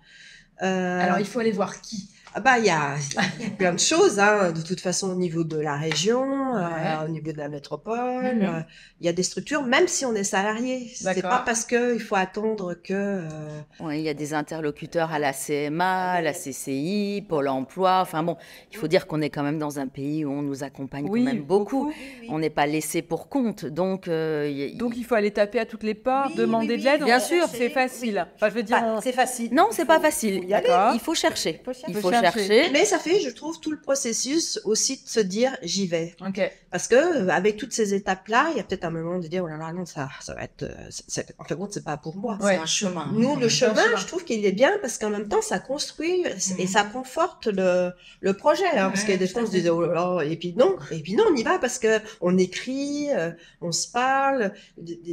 [0.63, 2.11] Euh, Alors, il faut aller voir qui?
[2.35, 2.95] Ah bah, il y a,
[3.41, 6.57] il y a plein de choses, hein, de toute façon, au niveau de la région,
[6.57, 8.37] euh, au niveau de la métropole.
[8.37, 8.43] Mhm.
[8.43, 8.61] euh,
[9.01, 10.91] il y a des structures, même si on est salarié.
[10.95, 12.93] C'est pas parce qu'il faut attendre que.
[12.93, 13.61] euh,
[13.95, 18.01] il y a des interlocuteurs à la CMA, à la CCI, Pôle emploi.
[18.03, 18.37] Enfin bon,
[18.73, 21.25] il faut dire qu'on est quand même dans un pays où on nous accompagne Oui,
[21.25, 21.85] quand même beaucoup.
[21.85, 21.93] beaucoup.
[22.29, 23.65] On n'est pas laissé pour compte.
[23.67, 26.81] Donc, euh, a- Donc, il faut aller taper à toutes les portes, Oui, demander oui,
[26.81, 27.05] de l'aide.
[27.05, 27.47] bien sûr.
[27.49, 28.27] C'est facile.
[28.35, 29.55] Enfin, je veux dire, on- c'est facile.
[29.55, 30.45] non, c'est pas facile.
[30.95, 31.61] Il faut chercher.
[31.65, 31.87] Faut chercher.
[31.89, 32.71] Il Faut faut chercher.
[32.71, 36.15] Mais ça fait, je trouve, tout le processus aussi de se dire j'y vais.
[36.71, 39.43] Parce que euh, avec toutes ces étapes-là, il y a peut-être un moment de dire
[39.45, 41.83] oh là là non ça ça va être euh, c'est- c'est- en fait bon c'est
[41.85, 42.37] pas pour moi.
[42.43, 42.57] Ouais.
[42.57, 43.09] un chemin.
[43.13, 43.97] Nous le chemin, chemin.
[43.97, 46.67] je trouve qu'il est bien parce qu'en même temps ça construit et Mhm.
[46.69, 49.51] ça conforte le le projet hein, parce Ouais, qu'il y a des fois on se
[49.53, 52.01] disait oh là là et puis non et puis non on y va parce que
[52.21, 54.53] on écrit, euh, on se parle.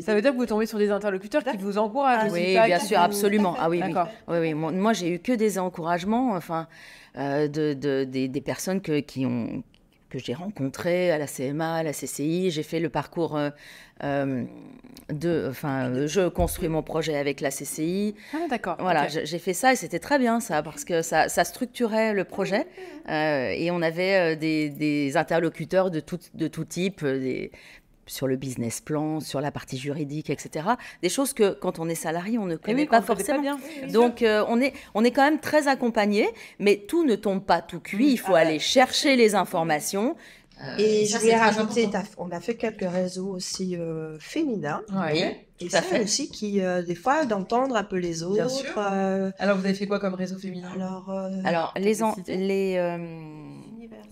[0.05, 2.29] Ça veut dire que vous tombez sur des interlocuteurs qui vous encouragent.
[2.31, 3.55] Ah, Oui, bien sûr, vous- absolument.
[3.59, 3.79] Ah oui.
[3.79, 4.07] D'accord.
[4.27, 4.53] Oui, oui.
[4.53, 6.67] Moi, moi, j'ai eu que des encouragements, enfin,
[7.17, 9.63] euh, de, de- des, des personnes que, qui ont,
[10.17, 12.49] que j'ai rencontrées à la CMA, à la CCI.
[12.51, 13.49] J'ai fait le parcours euh,
[14.03, 14.43] euh,
[15.11, 18.15] de, enfin, euh, je construis mon projet avec la CCI.
[18.33, 18.77] Ah, d'accord.
[18.79, 22.23] Voilà, j'ai fait ça et c'était très bien ça parce que ça, ça structurait le
[22.23, 22.65] projet
[23.09, 27.51] euh, et on avait des, des interlocuteurs de tout, de tout type, des-
[28.07, 30.67] sur le business plan, sur la partie juridique, etc.
[31.01, 33.41] Des choses que quand on est salarié, on ne Eh connaît oui, pas forcément.
[33.41, 33.57] bien.
[33.91, 36.27] Donc euh, on, est, on est quand même très accompagné,
[36.59, 38.11] mais tout ne tombe pas tout cuit.
[38.11, 40.15] Il faut aller chercher les informations.
[40.63, 44.81] Euh, Et ça, je voulais rajouter, on a fait quelques réseaux aussi euh, féminins.
[44.93, 45.45] Ouais.
[45.59, 46.03] Et ça fait.
[46.03, 48.35] aussi qui, euh, des fois, d'entendre un peu les autres.
[48.35, 48.71] Bien sûr.
[48.77, 50.69] euh, Alors, vous avez fait quoi comme réseau féminin?
[50.75, 51.95] Alors, euh, Alors les,
[52.27, 52.97] les, euh,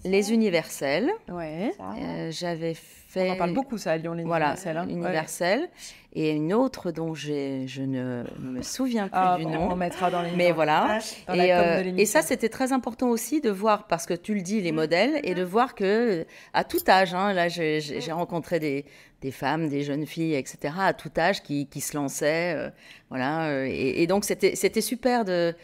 [0.05, 1.71] les universels, Ouais.
[2.01, 3.29] euh, j'avais On fait...
[3.31, 4.85] en parle beaucoup, ça, à Lyon, les Voilà, universels, hein.
[4.87, 4.91] Ouais.
[4.93, 5.69] universel.
[6.15, 9.71] Et une autre dont je ne me souviens plus Ah, du nom.
[9.71, 10.99] on mettra dans les Mais voilà.
[11.27, 14.05] dans la Et, com de euh, et ça, c'était très important aussi de voir, parce
[14.05, 14.75] que tu le dis, les Mm.
[14.75, 15.83] modèles, et de voir que
[16.21, 18.85] euh, à tout âge, hein, là, j'ai rencontré des,
[19.21, 22.53] des femmes, des jeunes filles, etc., à tout âge, qui, qui se lançaient.
[22.55, 22.69] euh,
[23.09, 23.65] voilà.
[23.67, 25.55] et, et donc, c'était c'était super de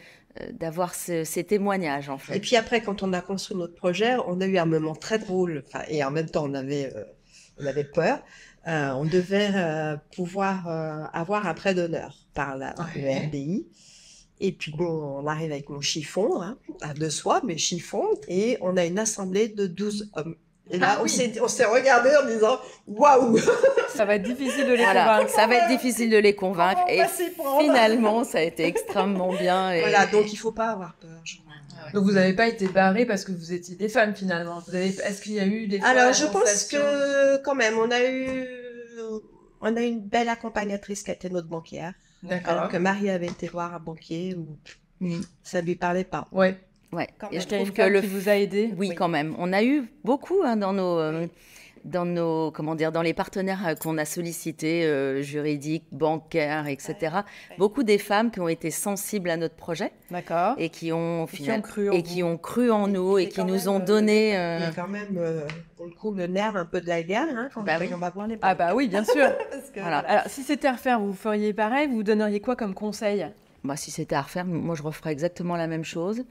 [0.52, 2.36] d'avoir ce- ces témoignages, en fait.
[2.36, 5.18] Et puis après, quand on a construit notre projet, on a eu un moment très
[5.18, 5.64] drôle.
[5.88, 7.04] Et en même temps, on avait, euh,
[7.60, 8.22] on avait peur.
[8.68, 13.00] Euh, on devait euh, pouvoir euh, avoir un prêt d'honneur par la Ouais.
[13.22, 13.66] le RDI.
[14.42, 14.86] Et puis bon,
[15.22, 18.98] on arrive avec mon chiffon, hein, à deux soies, mais chiffon, et on a une
[18.98, 20.36] assemblée de 12 hommes.
[20.72, 23.38] Et là, Ah on s'est on s'est regardé en disant waouh
[23.88, 25.30] Ça va être difficile de les Voilà, convaincre.
[25.30, 26.80] ça va être difficile de les convaincre.
[26.86, 29.72] Comment Et finalement, ça a été extrêmement bien.
[29.72, 29.80] Et...
[29.80, 31.10] Voilà, donc il faut pas avoir peur.
[31.24, 31.46] je crois.
[31.94, 34.62] Donc, vous n'avez pas été barré parce que vous étiez des femmes, finalement.
[34.68, 34.88] Avez...
[34.88, 38.04] Est-ce qu'il y a eu des Alors, la je pense que quand même, on a
[38.04, 38.46] eu,
[39.60, 41.94] on a eu une belle accompagnatrice qui a été notre banquière.
[42.22, 42.68] Alors D'accord.
[42.68, 44.56] que Marie avait été voir un banquier où
[45.02, 45.22] Mm.
[45.42, 46.28] ça lui parlait pas.
[46.30, 46.60] Ouais.
[46.92, 47.08] Ouais.
[47.18, 48.70] Quand Et je Il trouve que le qui vous a aidé.
[48.76, 49.34] Oui, quand même.
[49.38, 51.26] On a eu beaucoup hein, dans nos, euh,
[51.84, 57.18] dans nos, comment dire, dans les partenaires euh, qu'on a sollicités, euh, juridiques, bancaires, etc.
[57.58, 60.56] Beaucoup des femmes qui ont été sensibles à notre projet D'accord.
[60.58, 62.02] et qui ont, Et qui final- ont cru en et vous.
[62.02, 64.28] qui ont cru en nous et qui nous même, ont euh, donné.
[64.30, 66.88] Il y euh, a quand même, euh, pour le coup, le nerf un peu de
[66.88, 67.28] la guerre.
[67.34, 67.88] Hein, quand Bah oui.
[67.94, 69.28] on va voir les Ah bah oui, bien sûr.
[69.50, 69.98] Parce que, Voilà.
[70.00, 71.86] Alors, si c'était à refaire, vous feriez pareil?
[71.86, 73.26] Vous donneriez quoi comme conseil?
[73.62, 76.24] Bah, si c'était à refaire, moi je referais exactement la même chose.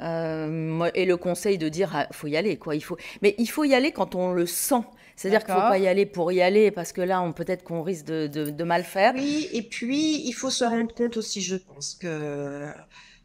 [0.00, 2.74] Euh, et le conseil de dire, ah, faut y aller, quoi.
[2.74, 4.82] Il faut, mais il faut y aller quand on le sent.
[5.16, 5.70] C'est-à-dire qu'il faut D'accord.
[5.70, 8.50] pas y aller pour y aller, parce que là, on peut-être qu'on risque de, de-
[8.50, 9.14] de mal faire.
[9.16, 12.68] Oui, et puis il faut se rendre compte aussi, je pense que.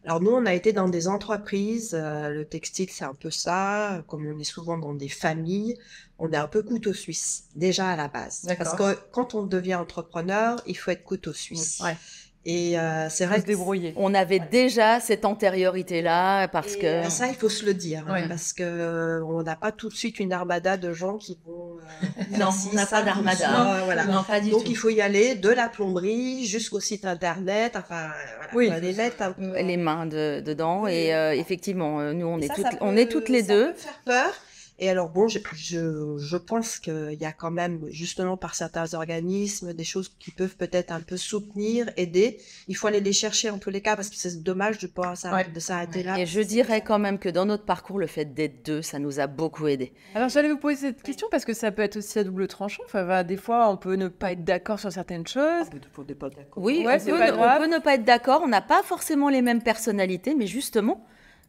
[0.03, 4.03] Alors nous, on a été dans des entreprises, euh, le textile c'est un peu ça,
[4.07, 5.77] comme on est souvent dans des familles,
[6.17, 8.47] on est un peu couteau suisse, déjà à la base.
[8.57, 11.81] Parce que quand on devient entrepreneur, il faut être couteau suisse.
[11.83, 11.95] Ouais.
[12.43, 13.93] Et euh, c'est vrai se que débrouiller.
[13.97, 16.85] On avait déjà cette antériorité-là, parce Et, que.
[16.87, 19.89] euh, ça, il faut se le dire, hein, parce que euh, on n'a pas tout
[19.89, 21.77] de suite une armada de gens qui vont.
[21.77, 23.81] euh, Non, on n'a pas d'armada.
[23.85, 24.05] voilà.
[24.05, 24.71] Non, pas du Donc tout.
[24.71, 28.09] il faut y aller de la plomberie jusqu'au site internet, enfin
[28.51, 28.51] voilà,
[28.81, 28.93] Oui.
[28.95, 29.61] mettre un peu.
[29.61, 30.87] les mains de- dedans.
[30.87, 33.29] Et euh, effectivement, euh, nous, on Et est, ça, toutes, ça on peut- est toutes
[33.29, 33.67] les ça deux.
[33.73, 34.33] peut faire peur.
[34.83, 38.95] Et alors, bon, je, je, je pense qu'il y a quand même, justement, par certains
[38.95, 42.39] organismes, des choses qui peuvent peut-être un peu soutenir, aider.
[42.67, 45.15] Il faut aller les chercher en tous les cas, parce que c'est dommage de pouvoir
[45.15, 46.17] s'arrêter, de s'arrêter là.
[46.17, 49.19] Et je dirais quand même que dans notre parcours, le fait d'être deux, ça nous
[49.19, 49.93] a beaucoup aidé.
[50.15, 52.81] Alors, j'allais vous poser cette question parce que ça peut être aussi à double tranchant.
[52.87, 55.67] Enfin, des fois, on peut ne pas être d'accord sur certaines choses.
[55.95, 56.63] On peut pas être d'accord.
[56.63, 58.41] Oui, Ouais, on, peut, pas on peut ne pas être d'accord.
[58.43, 61.05] On n'a pas forcément les mêmes personnalités, mais justement,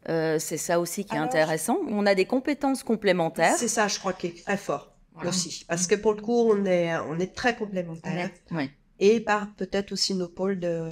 [0.09, 1.79] euh, c'est ça aussi qui est Alors, intéressant.
[1.89, 3.55] On a des compétences complémentaires.
[3.57, 5.31] C'est ça, je crois, qui est très fort Voilà.
[5.31, 5.65] aussi.
[5.69, 8.31] Parce que pour le coup, on est, on est très complémentaires.
[8.51, 8.71] Oui.
[8.99, 10.89] Et par peut-être aussi nos pôles de...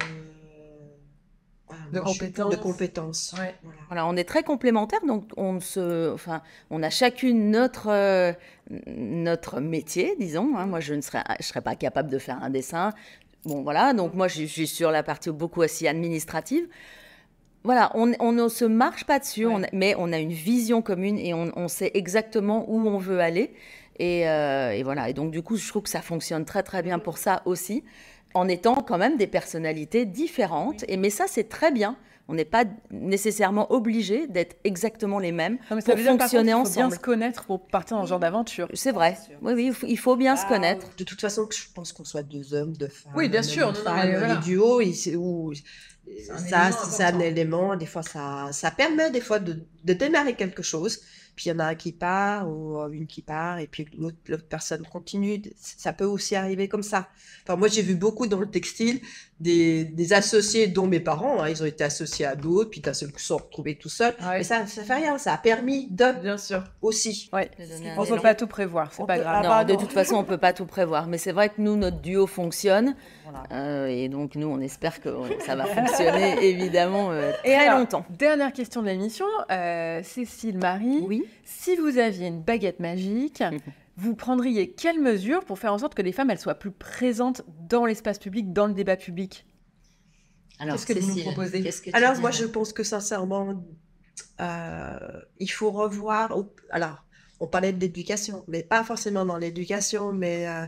[1.92, 2.51] moi, suis- compétences.
[2.51, 3.35] De compétences.
[3.38, 3.55] Ouais.
[3.62, 3.79] Voilà.
[3.88, 8.33] Voilà, on est très complémentaires, donc on se, enfin, on a chacune notre euh,
[8.87, 10.57] notre métier, disons.
[10.57, 10.66] hein.
[10.66, 12.92] Moi, je ne serais, je serais pas capable de faire un dessin.
[13.44, 13.92] Bon, voilà.
[13.94, 16.68] Donc moi, je suis sur la partie beaucoup aussi administrative.
[17.62, 19.53] Voilà, on, on ne se marche pas dessus, Ouais.
[19.55, 22.99] on a- mais on a une vision commune et on, on sait exactement où on
[22.99, 23.53] veut aller.
[23.99, 25.11] Et, euh, et voilà.
[25.11, 27.85] Et donc du coup, je trouve que ça fonctionne très très bien pour ça aussi,
[28.33, 30.85] en étant quand même des personnalités différentes.
[30.88, 31.96] Et mais ça, c'est très bien.
[32.29, 36.12] On n'est pas nécessairement obligé d'être exactement les mêmes Non, mais ça pour veut dire,
[36.16, 38.68] par fonctionner contre, il faut bien se connaître pour partir dans ce genre d'aventure.
[38.73, 39.18] C'est vrai.
[39.42, 40.87] Oui, oui, il faut, il faut bien se Ah, connaître.
[40.96, 43.12] De toute façon, je pense qu'on soit deux hommes, deux femmes.
[43.16, 44.37] Oui, bien sûr, mais voilà.
[44.37, 44.85] Duos, un
[46.49, 47.77] ça, c'est un élément.
[47.77, 51.01] Des fois, ça, ça permet des fois de, de démarrer quelque chose.
[51.37, 54.18] Puis il y en a un qui part ou une qui part et puis l'autre
[54.27, 55.40] l'autre personne continue.
[55.57, 57.09] Ça peut aussi arriver comme ça.
[57.44, 59.01] Enfin, moi, j'ai vu beaucoup dans le textile
[59.40, 61.42] des, des associés, dont mes parents.
[61.42, 63.74] hein, ils ont été associés à d'autres, puis d'un seul coup, ils se sont retrouvés
[63.76, 64.14] tout seuls.
[64.20, 64.38] Ouais.
[64.38, 65.18] Mais ça, ça fait rien.
[65.18, 66.62] Ça a permis de Bien sûr.
[66.83, 67.29] aussi.
[67.33, 67.50] Ouais.
[67.96, 69.46] On ne peut pas tout prévoir, c'est pas peut- grave.
[69.48, 71.07] Ah, Non, de toute façon, on peut pas tout prévoir.
[71.07, 72.94] Mais c'est vrai que nous, notre duo fonctionne.
[73.24, 73.44] Voilà.
[73.53, 75.09] Euh, et donc, nous, on espère que
[75.46, 78.05] ça va fonctionner, évidemment, euh, Et très alors, longtemps.
[78.11, 81.05] Dernière question de l'émission, euh, Cécile Marie.
[81.07, 81.24] Oui.
[81.44, 83.42] Si vous aviez une baguette magique,
[84.01, 87.43] vous prendriez quelles mesures pour faire en sorte que les femmes elles soient plus présentes
[87.69, 89.47] dans l'espace public, dans le débat public?
[90.59, 91.63] Alors, Qu'est-ce que vous nous proposez?
[91.63, 93.63] que Alors, moi, je pense que sincèrement,
[94.41, 94.99] euh,
[95.39, 96.37] il faut revoir.
[96.37, 97.05] au- Alors,
[97.41, 100.67] on parlait de l'éducation, mais pas forcément dans l'éducation, mais euh,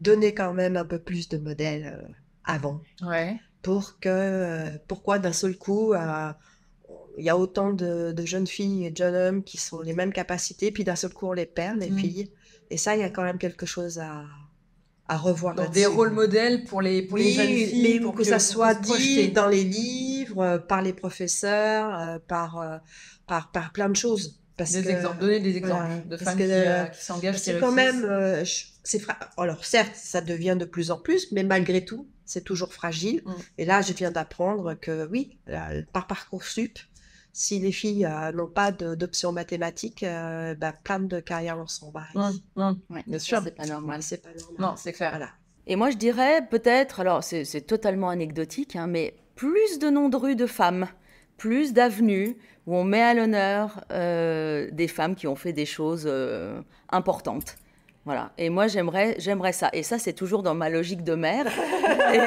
[0.00, 2.08] donner quand même un peu plus de modèles euh,
[2.44, 2.80] avant.
[3.02, 3.38] Ouais.
[3.62, 6.32] Pour que, euh, pourquoi d'un seul coup, euh,
[7.18, 9.92] il y a autant de, de jeunes filles et de jeunes hommes qui sont les
[9.94, 11.98] mêmes capacités, puis d'un seul coup, on les perd, les Mm.
[11.98, 12.32] filles.
[12.70, 14.24] Et ça, il y a quand même quelque chose à,
[15.08, 15.54] à revoir.
[15.54, 17.82] Donc des rôles modèles pour les, pour les Oui, jeunes filles.
[17.82, 22.60] mais pour que, ça soit dit dans les livres, euh, par les professeurs, euh, par,
[22.60, 22.78] euh,
[23.26, 24.40] par, par plein de choses.
[24.56, 27.38] Parce Des que, exemples, donner des exemples voilà, de femmes que, qui, euh, qui s'engagent,
[27.38, 28.44] c'est quand même, euh,
[28.82, 32.72] c'est fra- alors certes, ça devient de plus en plus, mais malgré tout, c'est toujours
[32.74, 33.22] fragile.
[33.24, 33.32] Mm.
[33.58, 36.76] Et là, je viens d'apprendre que oui, euh, par parcoursup,
[37.32, 41.70] si les filles euh, n'ont pas de- d'option mathématique, euh, bah, plein de carrières leur
[41.70, 42.08] sont barrées.
[42.90, 43.40] Ouais, Bien sûr.
[43.44, 44.02] C'est pas normal.
[44.02, 44.56] C'est pas normal.
[44.58, 45.10] Non, c'est clair.
[45.10, 45.28] Voilà.
[45.66, 50.16] Et moi, je dirais peut-être, alors c'est totalement anecdotique, hein, mais plus de noms de
[50.16, 50.86] rues de femmes,
[51.36, 52.36] plus d'avenues
[52.66, 56.60] où on met à l'honneur euh, des femmes qui ont fait des choses euh,
[56.90, 57.56] importantes.
[58.04, 58.32] Voilà.
[58.38, 59.68] Et moi, j'aimerais, j'aimerais ça.
[59.74, 61.46] Et ça, c'est toujours dans ma logique de mère.
[62.14, 62.18] Et-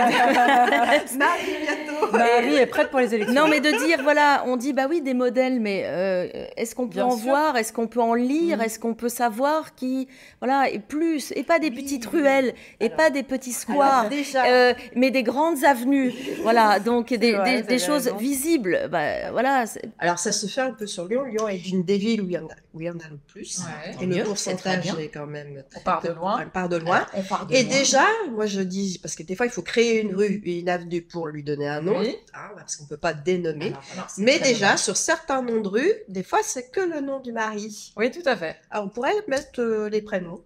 [2.12, 2.30] Marie.
[2.47, 3.34] Marie est prête pour les élections.
[3.36, 6.88] non, mais de dire, voilà, on dit, bah oui, des modèles, mais euh, est-ce qu'on
[6.88, 7.30] peut Bien en sûr.
[7.30, 8.63] voir Est-ce qu'on peut en lire Mhm.
[8.63, 10.08] Est-ce qu'on peut savoir qui.
[10.41, 11.32] Voilà, et plus.
[11.36, 12.19] Et pas des Oui, petites oui.
[12.21, 14.10] ruelles, et Alors- pas des petits squares.
[14.47, 18.17] Euh, mais des grandes avenues, voilà, donc des, vrai, des- choses raison.
[18.17, 19.65] visibles, bah, voilà,
[20.00, 21.24] Alors, ça se fait un peu sur Lyon.
[21.26, 23.18] Lyon est une des villes où il y en a, il y en a le
[23.18, 23.60] plus.
[23.60, 23.96] Ouais.
[24.02, 25.64] Et le mieux, pourcentage est quand même.
[25.76, 26.44] On part de loin.
[26.46, 27.06] On part de loin.
[27.14, 27.72] on part de Et loin.
[27.78, 30.70] déjà, moi je dis, parce que des fois il faut créer une rue et une
[30.70, 32.16] avenue pour lui donner un nom, Oui.
[32.34, 33.68] hein, parce qu'on peut pas dénommer.
[33.68, 34.80] Alors, alors, c'est Mais déjà, dommage.
[34.80, 37.94] sur certains noms de rue, des fois c'est que le nom du mari.
[37.98, 38.56] Oui, tout à fait.
[38.70, 40.44] Alors on pourrait mettre euh, les prénoms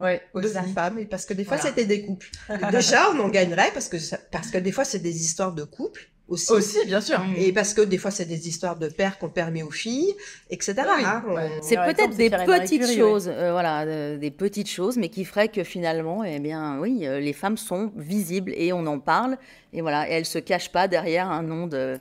[0.00, 1.70] Oui, de la femme, et parce que des fois Voilà.
[1.70, 2.30] c'était des couples.
[2.50, 5.52] Et déjà, on en gagnerait parce que, ça- parce que des fois c'est des histoires
[5.52, 6.52] de couples aussi.
[6.52, 7.20] Aussi, bien sûr.
[7.36, 10.14] Et parce que des fois c'est des histoires de pères qu'on permet aux filles,
[10.50, 10.74] etc.
[10.76, 11.22] Oui, hein.
[11.28, 11.36] On-.
[11.62, 15.48] C'est peut-être des petites Curie, choses, euh, voilà, euh, des petites choses, mais qui feraient
[15.48, 19.38] que finalement, eh bien, oui, euh, les femmes sont visibles et on en parle,
[19.72, 21.98] et voilà, et elles se cachent pas derrière un nom de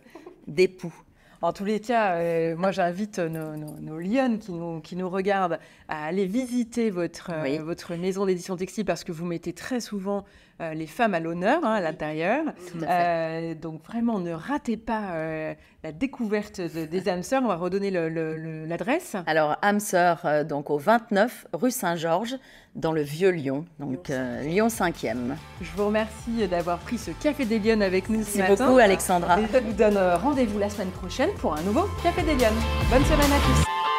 [0.48, 0.94] d'époux.
[1.42, 5.10] En tous les cas, euh, moi j'invite nos, nos, nos lionnes qui nous, qui nous
[5.10, 7.58] regardent à aller visiter votre, euh, Oui.
[7.60, 10.26] votre maison d'édition textile parce que vous mettez très souvent
[10.62, 12.44] euh, les femmes à l'honneur hein, à l'intérieur.
[12.82, 17.42] Euh, donc vraiment, ne ratez pas euh, la découverte de- des âmes sœurs.
[17.44, 19.16] On va redonner l'adresse.
[19.28, 22.36] Alors, âme sœur, euh, donc au 29 rue Saint-Georges,
[22.76, 24.12] dans le Vieux Lyon, donc
[24.44, 25.36] Lyon 5e.
[25.62, 28.66] Je vous remercie d'avoir pris ce Café des Lyonnes avec nous ce Merci matin.
[28.68, 29.40] beaucoup, Alexandra.
[29.40, 32.54] Et je vous donne rendez-vous la semaine prochaine pour un nouveau Café des Lyonnes.
[32.90, 33.95] Bonne semaine à tous.